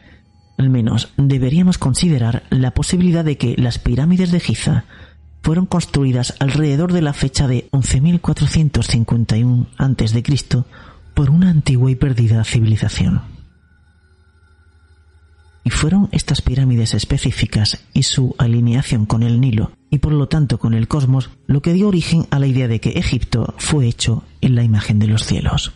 al 0.58 0.68
menos 0.70 1.12
deberíamos 1.16 1.78
considerar 1.78 2.42
la 2.50 2.72
posibilidad 2.72 3.24
de 3.24 3.38
que 3.38 3.54
las 3.56 3.78
pirámides 3.78 4.30
de 4.32 4.40
Giza 4.40 4.84
fueron 5.42 5.66
construidas 5.66 6.34
alrededor 6.40 6.92
de 6.92 7.02
la 7.02 7.12
fecha 7.14 7.46
de 7.46 7.70
11.451 7.70 9.66
a.C. 9.78 10.64
por 11.14 11.30
una 11.30 11.48
antigua 11.50 11.90
y 11.90 11.96
perdida 11.96 12.44
civilización. 12.44 13.37
Y 15.68 15.70
fueron 15.70 16.08
estas 16.12 16.40
pirámides 16.40 16.94
específicas 16.94 17.84
y 17.92 18.04
su 18.04 18.34
alineación 18.38 19.04
con 19.04 19.22
el 19.22 19.38
Nilo 19.38 19.72
y 19.90 19.98
por 19.98 20.14
lo 20.14 20.26
tanto 20.26 20.56
con 20.58 20.72
el 20.72 20.88
cosmos 20.88 21.28
lo 21.46 21.60
que 21.60 21.74
dio 21.74 21.88
origen 21.88 22.26
a 22.30 22.38
la 22.38 22.46
idea 22.46 22.68
de 22.68 22.80
que 22.80 22.92
Egipto 22.98 23.54
fue 23.58 23.86
hecho 23.86 24.24
en 24.40 24.54
la 24.54 24.62
imagen 24.62 24.98
de 24.98 25.08
los 25.08 25.24
cielos. 25.24 25.74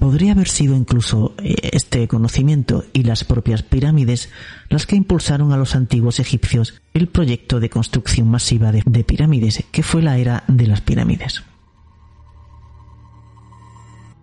Podría 0.00 0.32
haber 0.32 0.48
sido 0.48 0.74
incluso 0.74 1.34
eh, 1.42 1.56
este 1.72 2.08
conocimiento 2.08 2.86
y 2.94 3.02
las 3.02 3.24
propias 3.24 3.62
pirámides 3.62 4.30
las 4.70 4.86
que 4.86 4.96
impulsaron 4.96 5.52
a 5.52 5.58
los 5.58 5.74
antiguos 5.74 6.20
egipcios 6.20 6.80
el 6.94 7.08
proyecto 7.08 7.60
de 7.60 7.68
construcción 7.68 8.30
masiva 8.30 8.72
de, 8.72 9.04
pirámides, 9.04 9.62
que 9.70 9.82
fue 9.82 10.00
la 10.00 10.16
era 10.16 10.44
de 10.48 10.68
las 10.68 10.80
pirámides. 10.80 11.44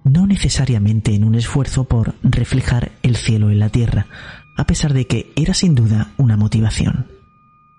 No 0.03 0.25
necesariamente 0.25 1.13
en 1.13 1.23
un 1.23 1.35
esfuerzo 1.35 1.83
por 1.83 2.15
reflejar 2.23 2.91
el 3.03 3.15
cielo 3.15 3.51
en 3.51 3.59
la 3.59 3.69
tierra, 3.69 4.07
a 4.57 4.65
pesar 4.65 4.93
de 4.93 5.05
que 5.05 5.31
era 5.35 5.53
sin 5.53 5.75
duda 5.75 6.11
una 6.17 6.37
motivación. 6.37 7.07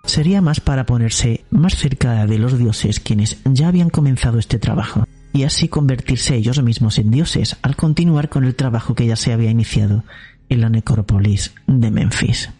Sería 0.04 0.40
más 0.40 0.60
para 0.60 0.86
ponerse 0.86 1.44
más 1.50 1.76
cerca 1.76 2.26
de 2.26 2.38
los 2.38 2.58
dioses 2.58 3.00
quienes 3.00 3.38
ya 3.44 3.68
habían 3.68 3.90
comenzado 3.90 4.38
este 4.38 4.58
trabajo 4.58 5.04
y 5.32 5.44
así 5.44 5.68
convertirse 5.68 6.36
ellos 6.36 6.62
mismos 6.62 6.98
en 6.98 7.10
dioses 7.10 7.56
al 7.62 7.76
continuar 7.76 8.28
con 8.28 8.44
el 8.44 8.54
trabajo 8.54 8.94
que 8.94 9.06
ya 9.06 9.16
se 9.16 9.32
había 9.32 9.50
iniciado 9.50 10.04
en 10.48 10.60
la 10.60 10.68
necrópolis 10.68 11.54
de 11.66 11.90
Memphis. 11.90 12.50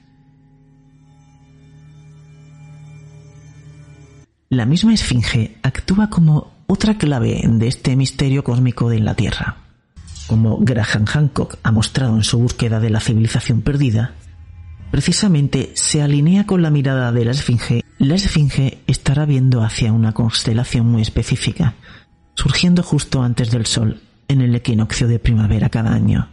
La 4.49 4.67
misma 4.67 4.93
esfinge 4.93 5.57
actúa 5.63 6.11
como 6.11 6.52
otra 6.73 6.97
clave 6.97 7.39
de 7.47 7.69
este 7.69 7.97
misterio 7.97 8.43
cósmico 8.43 8.89
de 8.89 8.99
la 8.99 9.15
Tierra. 9.15 9.57
Como 10.27 10.57
Graham 10.59 11.05
Hancock 11.05 11.59
ha 11.63 11.71
mostrado 11.71 12.17
en 12.17 12.25
su 12.25 12.39
búsqueda 12.39 12.81
de 12.81 12.89
la 12.89 13.01
civilización 13.01 13.61
perdida, 13.61 14.15
precisamente 14.91 15.73
se 15.75 16.01
alinea 16.01 16.47
con 16.47 16.63
la 16.63 16.71
mirada 16.71 17.13
de 17.13 17.27
la 17.27 17.33
esfinge, 17.33 17.85
la 17.99 18.15
esfinge 18.15 18.79
estará 18.87 19.27
viendo 19.27 19.63
hacia 19.63 19.93
una 19.93 20.13
constelación 20.13 20.87
muy 20.87 21.03
específica, 21.03 21.75
surgiendo 22.37 22.83
justo 22.83 23.23
antes 23.23 23.51
del 23.51 23.67
Sol, 23.67 24.01
en 24.29 24.41
el 24.41 24.55
equinoccio 24.55 25.09
de 25.09 25.19
primavera 25.19 25.69
cada 25.69 25.93
año. 25.93 26.31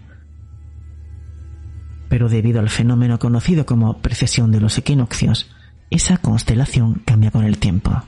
Pero 2.07 2.29
debido 2.29 2.61
al 2.61 2.69
fenómeno 2.69 3.19
conocido 3.19 3.65
como 3.65 3.97
precesión 3.97 4.53
de 4.53 4.61
los 4.61 4.77
equinoccios, 4.77 5.51
esa 5.89 6.15
constelación 6.15 7.01
cambia 7.03 7.29
con 7.29 7.43
el 7.43 7.57
tiempo. 7.57 8.03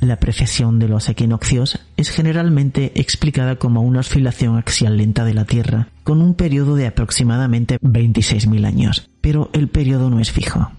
La 0.00 0.20
precesión 0.20 0.78
de 0.78 0.88
los 0.88 1.08
equinoccios 1.08 1.80
es 1.96 2.10
generalmente 2.10 2.92
explicada 2.94 3.56
como 3.56 3.82
una 3.82 4.00
oscilación 4.00 4.56
axial 4.56 4.96
lenta 4.96 5.24
de 5.24 5.34
la 5.34 5.44
Tierra, 5.44 5.88
con 6.04 6.22
un 6.22 6.34
periodo 6.34 6.76
de 6.76 6.86
aproximadamente 6.86 7.80
26.000 7.80 8.64
años, 8.64 9.10
pero 9.20 9.50
el 9.52 9.68
periodo 9.68 10.08
no 10.08 10.20
es 10.20 10.30
fijo. 10.30 10.70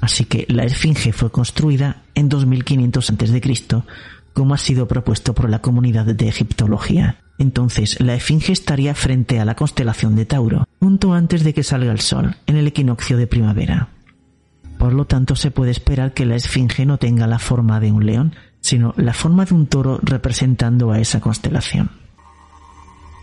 Así 0.00 0.24
que 0.24 0.46
la 0.48 0.64
Esfinge 0.64 1.12
fue 1.12 1.30
construida 1.30 2.02
en 2.14 2.28
2500 2.28 3.10
a.C., 3.10 3.62
como 4.32 4.54
ha 4.54 4.58
sido 4.58 4.88
propuesto 4.88 5.34
por 5.34 5.50
la 5.50 5.60
comunidad 5.60 6.06
de 6.06 6.28
egiptología. 6.28 7.18
Entonces, 7.38 8.00
la 8.00 8.14
Esfinge 8.14 8.52
estaría 8.52 8.94
frente 8.94 9.40
a 9.40 9.44
la 9.44 9.54
constelación 9.54 10.16
de 10.16 10.26
Tauro, 10.26 10.66
junto 10.80 11.12
antes 11.12 11.44
de 11.44 11.52
que 11.52 11.62
salga 11.62 11.92
el 11.92 12.00
sol, 12.00 12.36
en 12.46 12.56
el 12.56 12.66
equinoccio 12.66 13.16
de 13.16 13.26
primavera. 13.26 13.88
Por 14.82 14.94
lo 14.94 15.04
tanto, 15.04 15.36
se 15.36 15.52
puede 15.52 15.70
esperar 15.70 16.12
que 16.12 16.26
la 16.26 16.34
Esfinge 16.34 16.84
no 16.86 16.98
tenga 16.98 17.28
la 17.28 17.38
forma 17.38 17.78
de 17.78 17.92
un 17.92 18.04
león, 18.04 18.34
sino 18.58 18.94
la 18.96 19.14
forma 19.14 19.44
de 19.44 19.54
un 19.54 19.68
toro 19.68 20.00
representando 20.02 20.90
a 20.90 20.98
esa 20.98 21.20
constelación. 21.20 21.92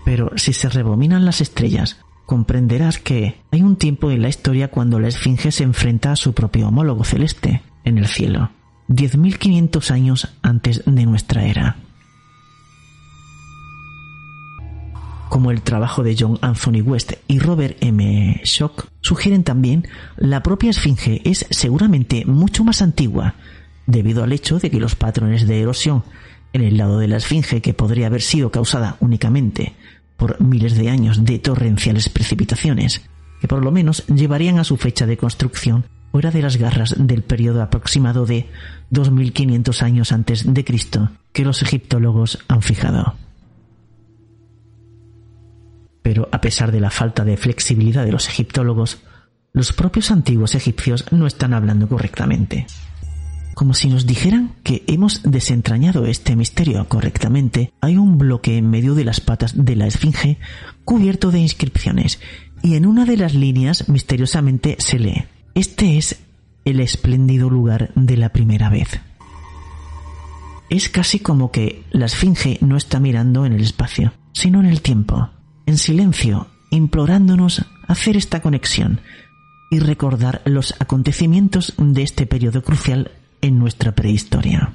Pero 0.05 0.31
si 0.37 0.53
se 0.53 0.69
rebominan 0.69 1.25
las 1.25 1.41
estrellas, 1.41 1.99
comprenderás 2.25 2.97
que 2.99 3.41
hay 3.51 3.61
un 3.61 3.75
tiempo 3.75 4.09
en 4.09 4.21
la 4.21 4.29
historia 4.29 4.69
cuando 4.69 5.01
la 5.01 5.09
Esfinge 5.09 5.51
se 5.51 5.65
enfrenta 5.65 6.13
a 6.13 6.15
su 6.15 6.33
propio 6.33 6.69
homólogo 6.69 7.03
celeste, 7.03 7.61
en 7.83 7.97
el 7.97 8.07
cielo, 8.07 8.51
10.500 8.87 9.91
años 9.91 10.29
antes 10.41 10.83
de 10.85 11.05
nuestra 11.05 11.43
era. 11.43 11.75
Como 15.29 15.51
el 15.51 15.61
trabajo 15.61 16.03
de 16.03 16.15
John 16.19 16.37
Anthony 16.41 16.81
West 16.83 17.13
y 17.27 17.39
Robert 17.39 17.77
M. 17.81 18.41
Schock 18.43 18.87
sugieren 19.01 19.43
también, 19.43 19.87
la 20.17 20.43
propia 20.43 20.71
Esfinge 20.71 21.21
es 21.23 21.45
seguramente 21.49 22.25
mucho 22.25 22.63
más 22.63 22.81
antigua, 22.81 23.35
debido 23.85 24.23
al 24.23 24.33
hecho 24.33 24.59
de 24.59 24.69
que 24.69 24.79
los 24.79 24.95
patrones 24.95 25.47
de 25.47 25.61
erosión 25.61 26.03
en 26.51 26.63
el 26.63 26.77
lado 26.77 26.99
de 26.99 27.07
la 27.07 27.17
Esfinge, 27.17 27.61
que 27.61 27.73
podría 27.73 28.07
haber 28.07 28.21
sido 28.21 28.51
causada 28.51 28.97
únicamente 28.99 29.73
por 30.17 30.41
miles 30.41 30.75
de 30.75 30.89
años 30.89 31.23
de 31.23 31.39
torrenciales 31.39 32.09
precipitaciones, 32.09 33.01
que 33.39 33.47
por 33.47 33.63
lo 33.63 33.71
menos 33.71 34.05
llevarían 34.07 34.59
a 34.59 34.63
su 34.63 34.77
fecha 34.77 35.05
de 35.05 35.17
construcción 35.17 35.85
fuera 36.11 36.31
de 36.31 36.41
las 36.41 36.57
garras 36.57 36.95
del 36.97 37.21
periodo 37.21 37.61
aproximado 37.61 38.25
de 38.25 38.49
2500 38.89 39.83
años 39.83 40.11
antes 40.11 40.51
de 40.51 40.65
Cristo 40.65 41.11
que 41.31 41.45
los 41.45 41.61
egiptólogos 41.61 42.39
han 42.47 42.61
fijado. 42.61 43.15
Pero 46.09 46.27
a 46.31 46.41
pesar 46.41 46.71
de 46.71 46.79
la 46.79 46.89
falta 46.89 47.23
de 47.23 47.37
flexibilidad 47.37 48.03
de 48.03 48.11
los 48.11 48.29
egiptólogos, 48.29 48.97
los 49.53 49.73
propios 49.73 50.09
antiguos 50.09 50.55
egipcios 50.55 51.05
no 51.11 51.27
están 51.27 51.53
hablando 51.53 51.87
correctamente. 51.87 52.65
Como 53.53 53.75
si 53.75 53.89
nos 53.89 54.07
dijeran 54.07 54.55
que 54.63 54.83
hemos 54.87 55.21
desentrañado 55.21 56.07
este 56.07 56.35
misterio 56.35 56.83
correctamente, 56.89 57.73
hay 57.79 57.97
un 57.97 58.17
bloque 58.17 58.57
en 58.57 58.71
medio 58.71 58.95
de 58.95 59.05
las 59.05 59.19
patas 59.19 59.53
de 59.55 59.75
la 59.75 59.85
esfinge 59.85 60.39
cubierto 60.83 61.29
de 61.29 61.41
inscripciones, 61.41 62.19
y 62.63 62.73
en 62.73 62.87
una 62.87 63.05
de 63.05 63.15
las 63.15 63.35
líneas 63.35 63.87
misteriosamente 63.87 64.77
se 64.79 64.97
lee, 64.97 65.25
este 65.53 65.99
es 65.99 66.19
el 66.65 66.79
espléndido 66.79 67.51
lugar 67.51 67.91
de 67.93 68.17
la 68.17 68.29
primera 68.29 68.69
vez. 68.69 68.99
Es 70.71 70.89
casi 70.89 71.19
como 71.19 71.51
que 71.51 71.83
la 71.91 72.07
esfinge 72.07 72.57
no 72.61 72.77
está 72.77 72.99
mirando 72.99 73.45
en 73.45 73.53
el 73.53 73.61
espacio, 73.61 74.13
sino 74.33 74.59
en 74.59 74.65
el 74.65 74.81
tiempo 74.81 75.29
en 75.69 75.77
silencio, 75.77 76.47
implorándonos 76.71 77.63
hacer 77.87 78.17
esta 78.17 78.41
conexión 78.41 79.01
y 79.69 79.77
recordar 79.77 80.41
los 80.45 80.73
acontecimientos 80.79 81.75
de 81.77 82.01
este 82.01 82.25
periodo 82.25 82.63
crucial 82.63 83.11
en 83.41 83.59
nuestra 83.59 83.93
prehistoria. 83.93 84.73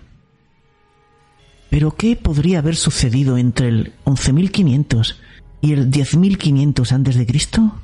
Pero 1.69 1.97
¿qué 1.97 2.15
podría 2.15 2.61
haber 2.61 2.77
sucedido 2.77 3.37
entre 3.37 3.69
el 3.69 3.93
11.500 4.05 5.17
y 5.63 5.73
el 5.73 5.91
10.500 5.91 6.93
antes 6.93 7.17
de 7.17 7.27
Cristo? 7.27 7.75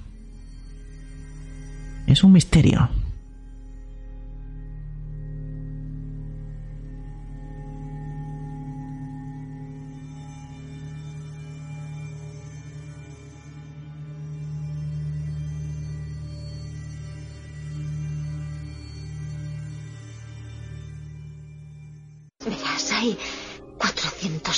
Es 2.06 2.22
un 2.22 2.30
misterio. 2.30 2.90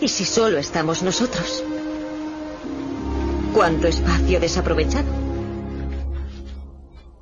¿Y 0.00 0.08
si 0.08 0.24
solo 0.24 0.58
estamos 0.58 1.02
nosotros? 1.02 1.64
¿Cuánto 3.52 3.86
espacio 3.86 4.40
desaprovechado? 4.40 5.06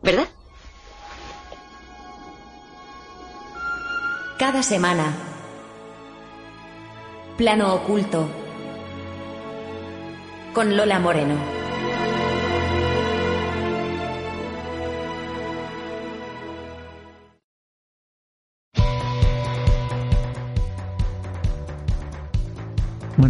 ¿Verdad? 0.02 0.28
Cada 4.38 4.62
semana. 4.62 5.12
Plano 7.36 7.74
oculto. 7.74 8.28
Con 10.54 10.76
Lola 10.76 10.98
Moreno. 10.98 11.61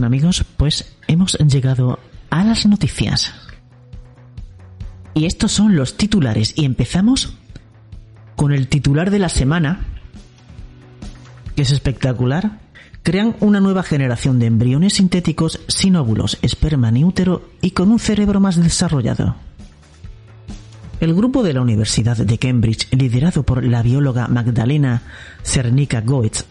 Amigos, 0.04 0.44
pues 0.56 0.96
hemos 1.06 1.34
llegado 1.34 1.98
a 2.30 2.44
las 2.44 2.66
noticias. 2.66 3.32
Y 5.14 5.26
estos 5.26 5.52
son 5.52 5.76
los 5.76 5.96
titulares. 5.96 6.54
Y 6.56 6.64
empezamos 6.64 7.34
con 8.36 8.52
el 8.52 8.68
titular 8.68 9.10
de 9.10 9.18
la 9.18 9.28
semana, 9.28 9.86
que 11.54 11.62
es 11.62 11.70
espectacular. 11.70 12.60
Crean 13.02 13.36
una 13.40 13.60
nueva 13.60 13.82
generación 13.82 14.38
de 14.38 14.46
embriones 14.46 14.94
sintéticos 14.94 15.60
sin 15.68 15.96
óvulos, 15.96 16.38
esperma 16.42 16.90
ni 16.90 17.04
útero 17.04 17.50
y 17.60 17.72
con 17.72 17.90
un 17.90 17.98
cerebro 17.98 18.40
más 18.40 18.56
desarrollado. 18.56 19.36
El 21.02 21.14
grupo 21.14 21.42
de 21.42 21.52
la 21.52 21.62
Universidad 21.62 22.16
de 22.16 22.38
Cambridge, 22.38 22.86
liderado 22.92 23.42
por 23.42 23.64
la 23.64 23.82
bióloga 23.82 24.28
Magdalena 24.28 25.02
Cernica 25.42 26.00
Goetz, 26.00 26.44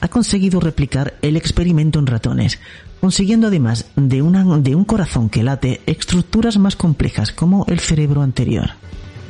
ha 0.00 0.06
conseguido 0.06 0.60
replicar 0.60 1.14
el 1.22 1.36
experimento 1.36 1.98
en 1.98 2.06
ratones, 2.06 2.60
consiguiendo 3.00 3.48
además 3.48 3.86
de, 3.96 4.18
de 4.18 4.74
un 4.76 4.84
corazón 4.84 5.28
que 5.28 5.42
late 5.42 5.80
estructuras 5.86 6.56
más 6.56 6.76
complejas 6.76 7.32
como 7.32 7.66
el 7.66 7.80
cerebro 7.80 8.22
anterior. 8.22 8.70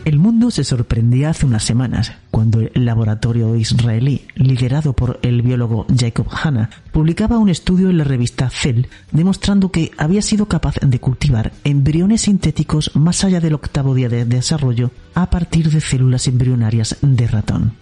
El 0.06 0.20
mundo 0.20 0.52
se 0.52 0.62
sorprendía 0.62 1.30
hace 1.30 1.46
unas 1.46 1.64
semanas 1.64 2.12
cuando 2.30 2.60
el 2.60 2.84
laboratorio 2.84 3.56
israelí, 3.56 4.22
liderado 4.36 4.92
por 4.92 5.18
el 5.22 5.42
biólogo 5.42 5.84
Jacob 5.98 6.28
Hanna, 6.30 6.70
publicaba 6.92 7.38
un 7.38 7.48
estudio 7.48 7.90
en 7.90 7.98
la 7.98 8.04
revista 8.04 8.48
Cell 8.48 8.86
demostrando 9.10 9.72
que 9.72 9.90
había 9.98 10.22
sido 10.22 10.46
capaz 10.46 10.76
de 10.80 11.00
cultivar 11.00 11.50
embriones 11.64 12.20
sintéticos 12.20 12.94
más 12.94 13.24
allá 13.24 13.40
del 13.40 13.54
octavo 13.54 13.96
día 13.96 14.08
de 14.08 14.24
desarrollo 14.24 14.92
a 15.16 15.28
partir 15.28 15.72
de 15.72 15.80
células 15.80 16.28
embrionarias 16.28 16.98
de 17.02 17.26
ratón. 17.26 17.72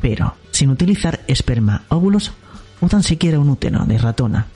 Pero 0.00 0.36
sin 0.52 0.70
utilizar 0.70 1.20
esperma, 1.26 1.82
óvulos 1.90 2.32
o 2.80 2.88
tan 2.88 3.02
siquiera 3.02 3.38
un 3.38 3.50
útero 3.50 3.84
de 3.84 3.98
ratona. 3.98 4.46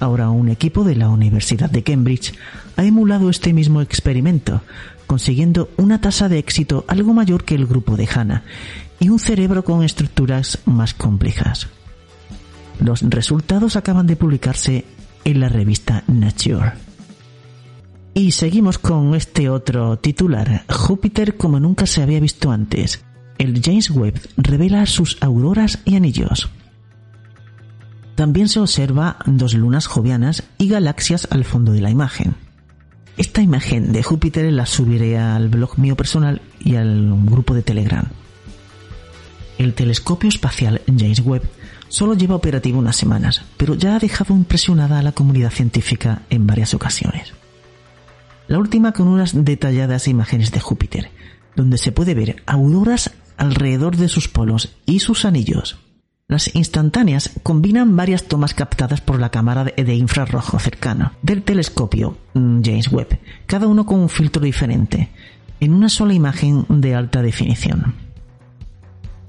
Ahora 0.00 0.30
un 0.30 0.48
equipo 0.48 0.82
de 0.82 0.96
la 0.96 1.08
Universidad 1.08 1.70
de 1.70 1.84
Cambridge 1.84 2.34
ha 2.76 2.84
emulado 2.84 3.30
este 3.30 3.52
mismo 3.52 3.80
experimento, 3.80 4.60
consiguiendo 5.06 5.70
una 5.76 6.00
tasa 6.00 6.28
de 6.28 6.38
éxito 6.38 6.84
algo 6.88 7.14
mayor 7.14 7.44
que 7.44 7.54
el 7.54 7.66
grupo 7.66 7.96
de 7.96 8.08
Hanna 8.12 8.44
y 9.00 9.08
un 9.08 9.18
cerebro 9.18 9.64
con 9.64 9.82
estructuras 9.82 10.58
más 10.64 10.94
complejas. 10.94 11.68
Los 12.80 13.02
resultados 13.02 13.76
acaban 13.76 14.06
de 14.06 14.16
publicarse 14.16 14.84
en 15.24 15.40
la 15.40 15.48
revista 15.48 16.04
Nature. 16.06 16.72
Y 18.14 18.32
seguimos 18.32 18.78
con 18.78 19.14
este 19.14 19.50
otro 19.50 19.98
titular, 19.98 20.64
Júpiter 20.70 21.36
como 21.36 21.60
nunca 21.60 21.86
se 21.86 22.02
había 22.02 22.20
visto 22.20 22.50
antes. 22.50 23.04
El 23.38 23.60
James 23.62 23.90
Webb 23.90 24.20
revela 24.38 24.86
sus 24.86 25.18
auroras 25.20 25.80
y 25.84 25.96
anillos. 25.96 26.48
También 28.14 28.48
se 28.48 28.60
observa 28.60 29.18
dos 29.26 29.52
lunas 29.52 29.86
jovianas 29.86 30.44
y 30.56 30.68
galaxias 30.68 31.28
al 31.30 31.44
fondo 31.44 31.72
de 31.72 31.82
la 31.82 31.90
imagen. 31.90 32.45
Esta 33.16 33.40
imagen 33.40 33.92
de 33.92 34.02
Júpiter 34.02 34.52
la 34.52 34.66
subiré 34.66 35.16
al 35.16 35.48
blog 35.48 35.78
mío 35.78 35.96
personal 35.96 36.42
y 36.60 36.76
al 36.76 37.14
grupo 37.24 37.54
de 37.54 37.62
Telegram. 37.62 38.04
El 39.56 39.72
telescopio 39.72 40.28
espacial 40.28 40.82
James 40.86 41.20
Webb 41.20 41.48
solo 41.88 42.12
lleva 42.12 42.34
operativo 42.34 42.78
unas 42.78 42.96
semanas, 42.96 43.42
pero 43.56 43.74
ya 43.74 43.96
ha 43.96 43.98
dejado 43.98 44.34
impresionada 44.34 44.98
a 44.98 45.02
la 45.02 45.12
comunidad 45.12 45.50
científica 45.50 46.22
en 46.28 46.46
varias 46.46 46.74
ocasiones. 46.74 47.32
La 48.48 48.58
última 48.58 48.92
con 48.92 49.08
unas 49.08 49.44
detalladas 49.44 50.08
imágenes 50.08 50.52
de 50.52 50.60
Júpiter, 50.60 51.10
donde 51.54 51.78
se 51.78 51.92
puede 51.92 52.14
ver 52.14 52.42
auroras 52.44 53.12
alrededor 53.38 53.96
de 53.96 54.08
sus 54.08 54.28
polos 54.28 54.76
y 54.84 55.00
sus 55.00 55.24
anillos. 55.24 55.78
Las 56.28 56.52
instantáneas 56.56 57.30
combinan 57.44 57.94
varias 57.94 58.24
tomas 58.24 58.52
captadas 58.52 59.00
por 59.00 59.20
la 59.20 59.30
cámara 59.30 59.62
de 59.62 59.94
infrarrojo 59.94 60.58
cercano 60.58 61.12
del 61.22 61.44
telescopio 61.44 62.18
mm, 62.34 62.62
James 62.64 62.90
Webb, 62.90 63.20
cada 63.46 63.68
uno 63.68 63.86
con 63.86 64.00
un 64.00 64.08
filtro 64.08 64.42
diferente, 64.42 65.10
en 65.60 65.72
una 65.72 65.88
sola 65.88 66.14
imagen 66.14 66.66
de 66.68 66.96
alta 66.96 67.22
definición. 67.22 67.94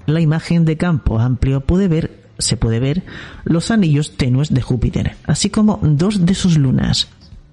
La 0.06 0.20
imagen 0.20 0.64
de 0.64 0.76
campo 0.76 1.20
amplio 1.20 1.60
puede 1.60 1.86
ver, 1.86 2.24
se 2.36 2.56
puede 2.56 2.80
ver 2.80 3.04
los 3.44 3.70
anillos 3.70 4.16
tenues 4.16 4.52
de 4.52 4.62
Júpiter, 4.62 5.14
así 5.24 5.50
como 5.50 5.78
dos 5.80 6.26
de 6.26 6.34
sus 6.34 6.58
lunas, 6.58 7.06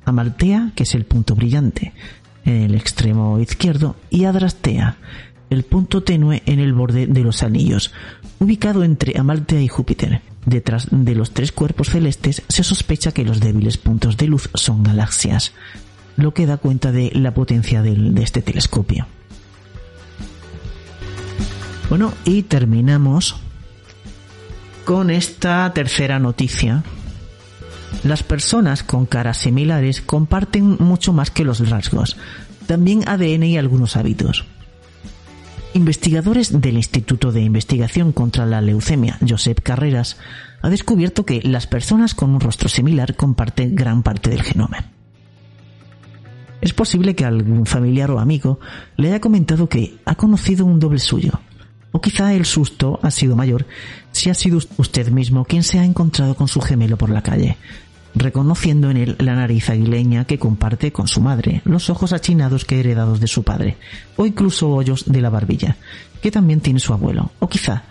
Amaltea, 0.05 0.71
que 0.73 0.83
es 0.83 0.95
el 0.95 1.05
punto 1.05 1.35
brillante, 1.35 1.93
en 2.45 2.63
el 2.63 2.73
extremo 2.73 3.39
izquierdo, 3.39 3.95
y 4.09 4.25
Adrastea, 4.25 4.97
el 5.49 5.63
punto 5.63 6.03
tenue 6.03 6.43
en 6.45 6.59
el 6.59 6.73
borde 6.73 7.07
de 7.07 7.21
los 7.21 7.43
anillos, 7.43 7.91
ubicado 8.39 8.83
entre 8.83 9.17
Amaltea 9.19 9.61
y 9.61 9.67
Júpiter. 9.67 10.21
Detrás 10.45 10.87
de 10.91 11.15
los 11.15 11.31
tres 11.31 11.51
cuerpos 11.51 11.89
celestes 11.89 12.43
se 12.47 12.63
sospecha 12.63 13.11
que 13.11 13.25
los 13.25 13.39
débiles 13.39 13.77
puntos 13.77 14.17
de 14.17 14.27
luz 14.27 14.49
son 14.53 14.83
galaxias, 14.83 15.53
lo 16.17 16.33
que 16.33 16.45
da 16.45 16.57
cuenta 16.57 16.91
de 16.91 17.11
la 17.13 17.33
potencia 17.33 17.81
de 17.81 18.21
este 18.21 18.41
telescopio. 18.41 19.07
Bueno, 21.89 22.13
y 22.25 22.43
terminamos 22.43 23.35
con 24.85 25.09
esta 25.09 25.71
tercera 25.73 26.19
noticia. 26.19 26.83
Las 28.03 28.23
personas 28.23 28.83
con 28.83 29.05
caras 29.05 29.37
similares 29.37 30.01
comparten 30.01 30.77
mucho 30.79 31.13
más 31.13 31.31
que 31.31 31.43
los 31.43 31.69
rasgos, 31.69 32.17
también 32.67 33.07
ADN 33.07 33.43
y 33.43 33.57
algunos 33.57 33.97
hábitos. 33.97 34.45
Investigadores 35.75 36.61
del 36.61 36.77
Instituto 36.77 37.33
de 37.33 37.41
Investigación 37.41 38.13
contra 38.13 38.45
la 38.45 38.61
Leucemia, 38.61 39.19
Josep 39.27 39.59
Carreras, 39.61 40.15
ha 40.61 40.69
descubierto 40.69 41.25
que 41.25 41.41
las 41.43 41.67
personas 41.67 42.15
con 42.15 42.29
un 42.29 42.39
rostro 42.39 42.69
similar 42.69 43.17
comparten 43.17 43.75
gran 43.75 44.01
parte 44.01 44.29
del 44.29 44.41
genoma. 44.41 44.85
Es 46.61 46.71
posible 46.71 47.13
que 47.13 47.25
algún 47.25 47.65
familiar 47.65 48.09
o 48.09 48.19
amigo 48.19 48.61
le 48.95 49.09
haya 49.09 49.19
comentado 49.19 49.67
que 49.67 49.97
ha 50.05 50.15
conocido 50.15 50.65
un 50.65 50.79
doble 50.79 50.99
suyo, 50.99 51.41
o 51.91 51.99
quizá 51.99 52.33
el 52.33 52.45
susto 52.45 52.97
ha 53.03 53.11
sido 53.11 53.35
mayor 53.35 53.65
si 54.13 54.29
ha 54.29 54.33
sido 54.33 54.59
usted 54.77 55.09
mismo 55.09 55.43
quien 55.43 55.63
se 55.63 55.79
ha 55.79 55.83
encontrado 55.83 56.35
con 56.35 56.47
su 56.47 56.61
gemelo 56.61 56.95
por 56.95 57.09
la 57.09 57.21
calle, 57.21 57.57
reconociendo 58.15 58.89
en 58.89 58.97
él 58.97 59.15
la 59.19 59.35
nariz 59.35 59.69
aguileña 59.69 60.25
que 60.25 60.39
comparte 60.39 60.91
con 60.91 61.07
su 61.07 61.21
madre, 61.21 61.61
los 61.65 61.89
ojos 61.89 62.13
achinados 62.13 62.65
que 62.65 62.79
heredados 62.79 63.19
de 63.19 63.27
su 63.27 63.43
padre, 63.43 63.77
o 64.15 64.25
incluso 64.25 64.69
hoyos 64.69 65.05
de 65.05 65.21
la 65.21 65.29
barbilla, 65.29 65.75
que 66.21 66.31
también 66.31 66.61
tiene 66.61 66.79
su 66.79 66.93
abuelo, 66.93 67.31
o 67.39 67.47
quizá, 67.47 67.83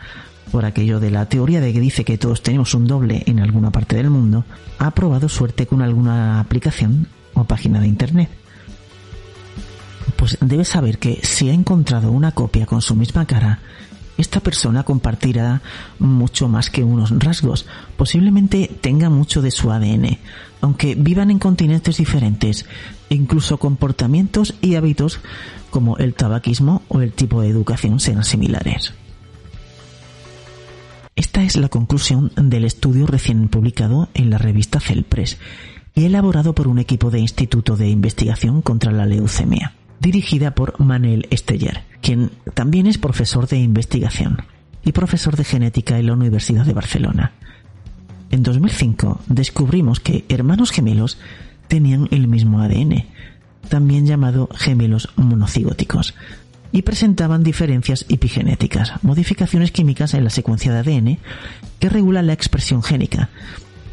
por 0.51 0.65
aquello 0.65 1.01
de 1.01 1.11
la 1.11 1.29
teoría 1.29 1.61
de 1.61 1.73
que 1.73 1.81
dice 1.81 2.05
que 2.05 2.19
todos 2.19 2.43
tenemos 2.43 2.75
un 2.75 2.87
doble 2.87 3.23
en 3.27 3.41
alguna 3.41 3.71
parte 3.71 3.97
del 3.97 4.11
mundo, 4.11 4.45
ha 4.79 4.91
probado 4.93 5.29
suerte 5.29 5.67
con 5.67 5.83
alguna 5.83 6.41
aplicación 6.41 7.09
o 7.35 7.45
página 7.45 7.81
de 7.81 7.89
internet. 7.89 8.31
Pues 10.17 10.39
debe 10.41 10.65
saber 10.65 10.99
que 10.99 11.21
si 11.23 11.51
ha 11.51 11.53
encontrado 11.53 12.13
una 12.13 12.33
copia 12.33 12.67
con 12.67 12.81
su 12.83 12.95
misma 12.95 13.27
cara, 13.27 13.61
esta 14.17 14.41
persona 14.41 14.85
compartirá 14.85 15.63
mucho 15.99 16.49
más 16.49 16.71
que 16.71 16.85
unos 16.85 17.11
rasgos, 17.19 17.67
posiblemente 17.97 18.71
tenga 18.81 19.11
mucho 19.11 19.43
de 19.43 19.51
su 19.51 19.71
ADN, 19.71 20.19
aunque 20.61 20.95
vivan 20.95 21.31
en 21.31 21.39
continentes 21.39 21.97
diferentes, 21.97 22.67
e 23.11 23.15
incluso 23.15 23.59
comportamientos 23.59 24.55
y 24.61 24.77
hábitos 24.77 25.21
como 25.71 25.97
el 25.99 26.15
tabaquismo 26.15 26.83
o 26.89 27.01
el 27.01 27.13
tipo 27.13 27.43
de 27.43 27.49
educación 27.49 28.01
sean 28.01 28.25
similares. 28.25 28.95
Esta 31.17 31.43
es 31.43 31.57
la 31.57 31.69
conclusión 31.69 32.33
del 32.37 32.65
estudio 32.65 33.07
recién 33.07 33.49
publicado 33.49 34.09
en 34.15 34.31
la 34.31 34.39
revista 34.39 34.81
Celpress 34.81 35.39
y 35.95 36.05
elaborado 36.05 36.55
por 36.55 36.67
un 36.67 36.79
equipo 36.79 37.11
de 37.11 37.21
Instituto 37.21 37.77
de 37.77 37.89
Investigación 37.89 38.63
contra 38.63 38.91
la 38.91 39.07
Leucemia 39.07 39.75
dirigida 40.01 40.55
por 40.55 40.81
Manel 40.81 41.27
Esteller, 41.31 41.83
quien 42.01 42.31
también 42.55 42.87
es 42.87 42.99
profesor 42.99 43.49
de 43.49 43.59
investigación 43.59 44.43
y 44.85 44.93
profesor 44.93 45.37
de 45.37 45.45
genética 45.45 45.99
en 45.99 46.07
la 46.07 46.13
Universidad 46.13 46.67
de 46.67 46.75
Barcelona. 46.75 47.33
En 48.31 48.43
2005 48.43 49.21
descubrimos 49.27 50.01
que 50.01 50.25
hermanos 50.29 50.71
gemelos 50.71 51.19
tenían 51.69 52.09
el 52.11 52.29
mismo 52.29 52.61
ADN, 52.61 53.05
también 53.69 54.07
llamado 54.07 54.49
gemelos 54.55 55.11
monocigóticos, 55.17 56.15
y 56.73 56.83
presentaban 56.83 57.45
diferencias 57.45 58.05
epigenéticas, 58.09 58.93
modificaciones 59.03 59.71
químicas 59.71 60.13
en 60.13 60.25
la 60.25 60.31
secuencia 60.31 60.73
de 60.73 60.79
ADN 60.81 61.19
que 61.79 61.89
regulan 61.89 62.27
la 62.27 62.33
expresión 62.33 62.83
génica, 62.83 63.31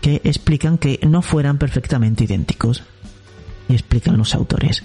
que 0.01 0.19
explican 0.23 0.79
que 0.79 0.99
no 1.07 1.21
fueran 1.21 1.59
perfectamente 1.59 2.23
idénticos. 2.23 2.83
Y 3.69 3.73
explican 3.73 4.17
los 4.17 4.33
autores. 4.33 4.83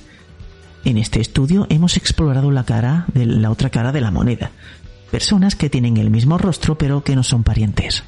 En 0.87 0.99
este 0.99 1.21
estudio 1.21 1.67
hemos 1.69 1.97
explorado 1.97 2.53
la 2.53 2.63
cara 2.63 3.07
de 3.13 3.27
la 3.27 3.51
otra 3.51 3.71
cara 3.71 3.91
de 3.91 4.01
la 4.01 4.13
moneda, 4.13 4.53
personas 5.11 5.57
que 5.57 5.69
tienen 5.69 5.97
el 5.97 6.11
mismo 6.11 6.39
rostro 6.39 6.79
pero 6.79 7.03
que 7.03 7.17
no 7.17 7.25
son 7.25 7.43
parientes. 7.43 8.05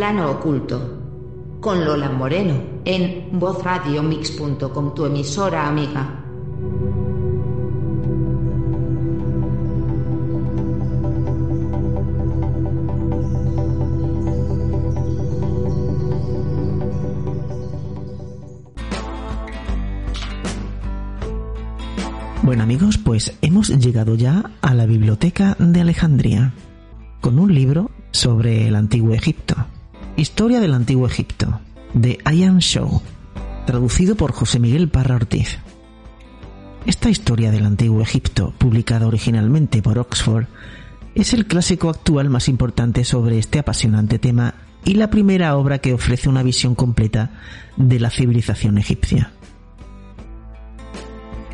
Plano 0.00 0.30
Oculto, 0.30 1.58
con 1.60 1.84
Lola 1.84 2.08
Moreno, 2.08 2.54
en 2.86 3.38
vozradiomix.com, 3.38 4.94
tu 4.94 5.04
emisora 5.04 5.68
amiga. 5.68 6.24
Bueno 22.42 22.62
amigos, 22.62 22.96
pues 22.96 23.36
hemos 23.42 23.68
llegado 23.68 24.14
ya 24.14 24.50
a 24.62 24.72
la 24.74 24.86
biblioteca 24.86 25.56
de 25.58 25.82
Alejandría, 25.82 26.54
con 27.20 27.38
un 27.38 27.54
libro 27.54 27.90
sobre 28.12 28.66
el 28.66 28.76
antiguo 28.76 29.12
Egipto. 29.12 29.56
Historia 30.20 30.60
del 30.60 30.74
Antiguo 30.74 31.06
Egipto, 31.06 31.62
de 31.94 32.18
Ian 32.30 32.58
Shaw, 32.58 33.00
traducido 33.64 34.16
por 34.16 34.32
José 34.32 34.58
Miguel 34.58 34.90
Parra 34.90 35.14
Ortiz. 35.14 35.56
Esta 36.84 37.08
historia 37.08 37.50
del 37.50 37.64
Antiguo 37.64 38.02
Egipto, 38.02 38.52
publicada 38.58 39.06
originalmente 39.06 39.80
por 39.80 39.98
Oxford, 39.98 40.44
es 41.14 41.32
el 41.32 41.46
clásico 41.46 41.88
actual 41.88 42.28
más 42.28 42.50
importante 42.50 43.06
sobre 43.06 43.38
este 43.38 43.60
apasionante 43.60 44.18
tema 44.18 44.56
y 44.84 44.96
la 44.96 45.08
primera 45.08 45.56
obra 45.56 45.78
que 45.78 45.94
ofrece 45.94 46.28
una 46.28 46.42
visión 46.42 46.74
completa 46.74 47.30
de 47.78 47.98
la 47.98 48.10
civilización 48.10 48.76
egipcia. 48.76 49.32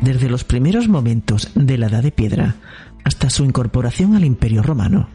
Desde 0.01 0.29
los 0.29 0.43
primeros 0.43 0.89
momentos 0.89 1.51
de 1.55 1.77
la 1.77 1.87
Edad 1.87 2.03
de 2.03 2.11
Piedra 2.11 2.55
hasta 3.05 3.29
su 3.29 3.45
incorporación 3.45 4.13
al 4.17 4.25
Imperio 4.25 4.61
Romano, 4.61 5.07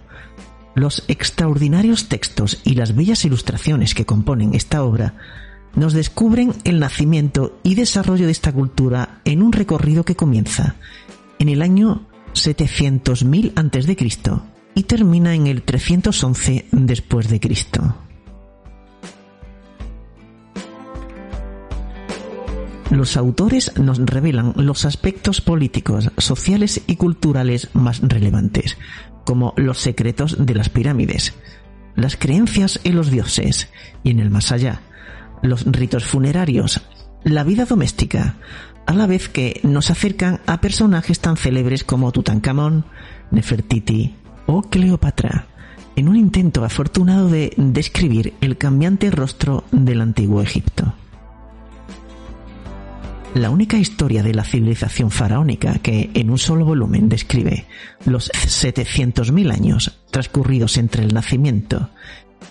los 0.75 1.05
extraordinarios 1.09 2.09
textos 2.09 2.61
y 2.65 2.75
las 2.75 2.95
bellas 2.95 3.25
ilustraciones 3.25 3.95
que 3.95 4.07
componen 4.07 4.55
esta 4.55 4.83
obra 4.83 5.15
nos 5.75 5.93
descubren 5.93 6.55
el 6.65 6.81
nacimiento 6.81 7.59
y 7.63 7.75
desarrollo 7.75 8.27
de 8.27 8.33
esta 8.33 8.53
cultura 8.53 9.21
en 9.25 9.43
un 9.43 9.53
recorrido 9.53 10.05
que 10.05 10.17
comienza 10.17 10.77
en 11.39 11.49
el 11.49 11.63
año 11.63 12.07
700.000 12.35 13.53
a.C. 13.57 14.43
y 14.75 14.83
termina 14.85 15.35
en 15.35 15.47
el 15.47 15.63
311 15.63 16.67
después 16.73 17.29
de 17.29 17.41
Cristo. 17.41 17.97
Los 22.93 23.17
autores 23.17 23.73
nos 23.79 24.05
revelan 24.05 24.53
los 24.55 24.85
aspectos 24.85 25.41
políticos, 25.41 26.11
sociales 26.19 26.83
y 26.87 26.97
culturales 26.97 27.71
más 27.73 28.03
relevantes, 28.03 28.77
como 29.25 29.55
los 29.57 29.79
secretos 29.79 30.45
de 30.45 30.55
las 30.55 30.69
pirámides, 30.69 31.33
las 31.97 32.17
creencias 32.17 32.81
en 32.85 32.97
los 32.97 33.11
dioses 33.11 33.71
y 34.05 34.11
en 34.11 34.21
el 34.21 34.29
más 34.29 34.53
allá, 34.53 34.83
los 35.41 35.65
ritos 35.65 36.05
funerarios, 36.05 36.83
la 37.25 37.45
vida 37.45 37.65
doméstica, 37.65 38.37
a 38.85 38.93
la 38.93 39.07
vez 39.07 39.31
que 39.31 39.59
nos 39.63 39.91
acercan 39.91 40.41
a 40.45 40.61
personajes 40.61 41.19
tan 41.19 41.39
célebres 41.39 41.85
como 41.85 42.13
Tutankamón, 42.13 42.85
Nefertiti 43.31 44.17
o 44.45 44.65
Cleopatra, 44.65 45.47
en 45.97 46.11
un 46.11 46.17
intento 46.17 46.63
afortunado 46.63 47.31
de 47.31 47.55
describir 47.57 48.35
el 48.43 48.59
cambiante 48.59 49.11
rostro 49.11 49.65
del 49.73 50.03
antiguo 50.03 50.43
Egipto 50.43 50.93
la 53.35 53.51
única 53.51 53.79
historia 53.79 54.23
de 54.23 54.35
la 54.35 54.45
civilización 54.45 55.11
faraónica 55.11 55.79
que 55.79 56.11
en 56.15 56.31
un 56.31 56.39
solo 56.39 56.65
volumen 56.65 57.09
describe 57.09 57.67
los 58.05 58.31
700.000 58.31 59.53
años 59.53 59.99
transcurridos 60.11 60.77
entre 60.77 61.05
el 61.05 61.15
nacimiento 61.15 61.89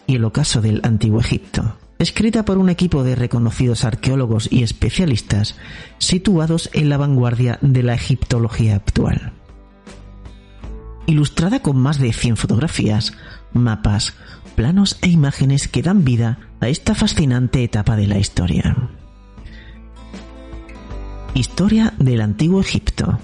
y 0.08 0.16
el 0.16 0.26
ocaso 0.26 0.62
del 0.62 0.82
Antiguo 0.84 1.20
Egipto, 1.20 1.78
escrita 2.00 2.46
por 2.46 2.58
un 2.58 2.70
equipo 2.70 3.04
de 3.04 3.16
reconocidos 3.16 3.86
arqueólogos 3.86 4.52
y 4.52 4.64
especialistas 4.64 5.56
situados 6.00 6.70
en 6.74 6.90
la 6.90 6.98
vanguardia 6.98 7.60
de 7.62 7.84
la 7.84 7.94
egiptología 7.94 8.76
actual. 8.76 9.34
Ilustrada 11.06 11.62
con 11.62 11.78
más 11.78 12.00
de 12.00 12.12
100 12.12 12.38
fotografías, 12.38 13.14
mapas, 13.54 14.16
planos 14.56 14.98
e 15.02 15.10
imágenes 15.10 15.68
que 15.68 15.84
dan 15.84 16.04
vida 16.04 16.40
a 16.60 16.70
esta 16.70 16.96
fascinante 16.96 17.64
etapa 17.64 17.96
de 17.96 18.08
la 18.08 18.18
historia. 18.18 18.90
Historia 21.34 21.94
del 21.98 22.20
Antiguo 22.20 22.60
Egipto. 22.60 23.18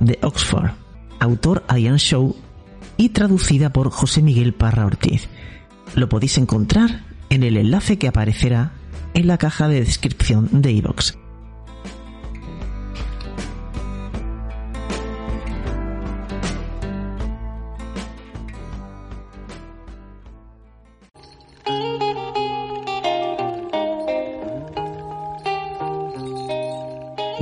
De 0.00 0.18
Oxford. 0.22 0.72
Autor 1.20 1.64
Ian 1.76 1.98
Shaw 1.98 2.34
y 2.96 3.10
traducida 3.10 3.72
por 3.72 3.90
José 3.90 4.22
Miguel 4.22 4.54
Parra 4.54 4.86
Ortiz. 4.86 5.28
Lo 5.94 6.08
podéis 6.08 6.36
encontrar 6.38 7.04
en 7.28 7.44
el 7.44 7.56
enlace 7.56 7.96
que 7.96 8.08
aparecerá 8.08 8.72
en 9.14 9.28
la 9.28 9.38
caja 9.38 9.68
de 9.68 9.80
descripción 9.80 10.48
de 10.50 10.72
iVoox. 10.72 11.14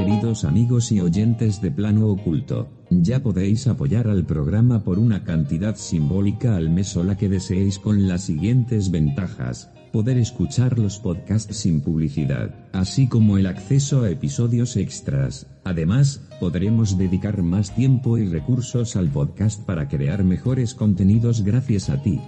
Queridos 0.08 0.46
amigos 0.46 0.90
y 0.90 1.02
oyentes 1.02 1.60
de 1.60 1.70
Plano 1.70 2.08
Oculto, 2.08 2.70
ya 2.88 3.22
podéis 3.22 3.66
apoyar 3.66 4.08
al 4.08 4.24
programa 4.24 4.82
por 4.82 4.98
una 4.98 5.22
cantidad 5.22 5.76
simbólica 5.76 6.56
al 6.56 6.70
mes 6.70 6.96
o 6.96 7.04
la 7.04 7.18
que 7.18 7.28
deseéis 7.28 7.78
con 7.78 8.08
las 8.08 8.22
siguientes 8.22 8.90
ventajas. 8.90 9.70
Poder 9.92 10.16
escuchar 10.16 10.78
los 10.78 10.98
podcasts 10.98 11.54
sin 11.54 11.82
publicidad, 11.82 12.54
así 12.72 13.06
como 13.06 13.36
el 13.36 13.46
acceso 13.46 14.00
a 14.00 14.08
episodios 14.08 14.78
extras. 14.78 15.46
Además, 15.62 16.22
podremos 16.40 16.96
dedicar 16.96 17.42
más 17.42 17.74
tiempo 17.74 18.16
y 18.16 18.26
recursos 18.26 18.96
al 18.96 19.10
podcast 19.10 19.62
para 19.66 19.88
crear 19.88 20.24
mejores 20.24 20.74
contenidos 20.74 21.42
gracias 21.42 21.90
a 21.90 22.02
ti. 22.02 22.18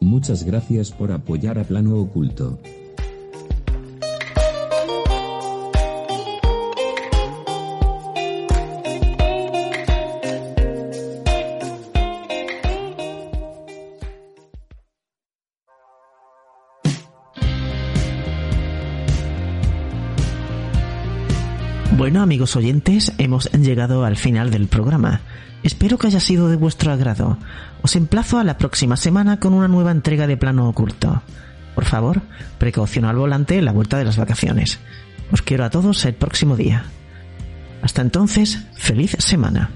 Muchas 0.00 0.44
gracias 0.44 0.92
por 0.92 1.10
apoyar 1.10 1.58
a 1.58 1.64
Plano 1.64 1.96
Oculto. 1.96 2.60
Amigos 22.30 22.54
oyentes, 22.54 23.12
hemos 23.18 23.50
llegado 23.50 24.04
al 24.04 24.16
final 24.16 24.52
del 24.52 24.68
programa. 24.68 25.20
Espero 25.64 25.98
que 25.98 26.06
haya 26.06 26.20
sido 26.20 26.48
de 26.48 26.54
vuestro 26.54 26.92
agrado. 26.92 27.38
Os 27.82 27.96
emplazo 27.96 28.38
a 28.38 28.44
la 28.44 28.56
próxima 28.56 28.96
semana 28.96 29.40
con 29.40 29.52
una 29.52 29.66
nueva 29.66 29.90
entrega 29.90 30.28
de 30.28 30.36
Plano 30.36 30.68
Oculto. 30.68 31.24
Por 31.74 31.86
favor, 31.86 32.22
precaución 32.56 33.04
al 33.04 33.16
volante 33.16 33.58
en 33.58 33.64
la 33.64 33.72
vuelta 33.72 33.98
de 33.98 34.04
las 34.04 34.16
vacaciones. 34.16 34.78
Os 35.32 35.42
quiero 35.42 35.64
a 35.64 35.70
todos 35.70 36.04
el 36.04 36.14
próximo 36.14 36.54
día. 36.54 36.84
Hasta 37.82 38.00
entonces, 38.00 38.64
feliz 38.76 39.16
semana. 39.18 39.70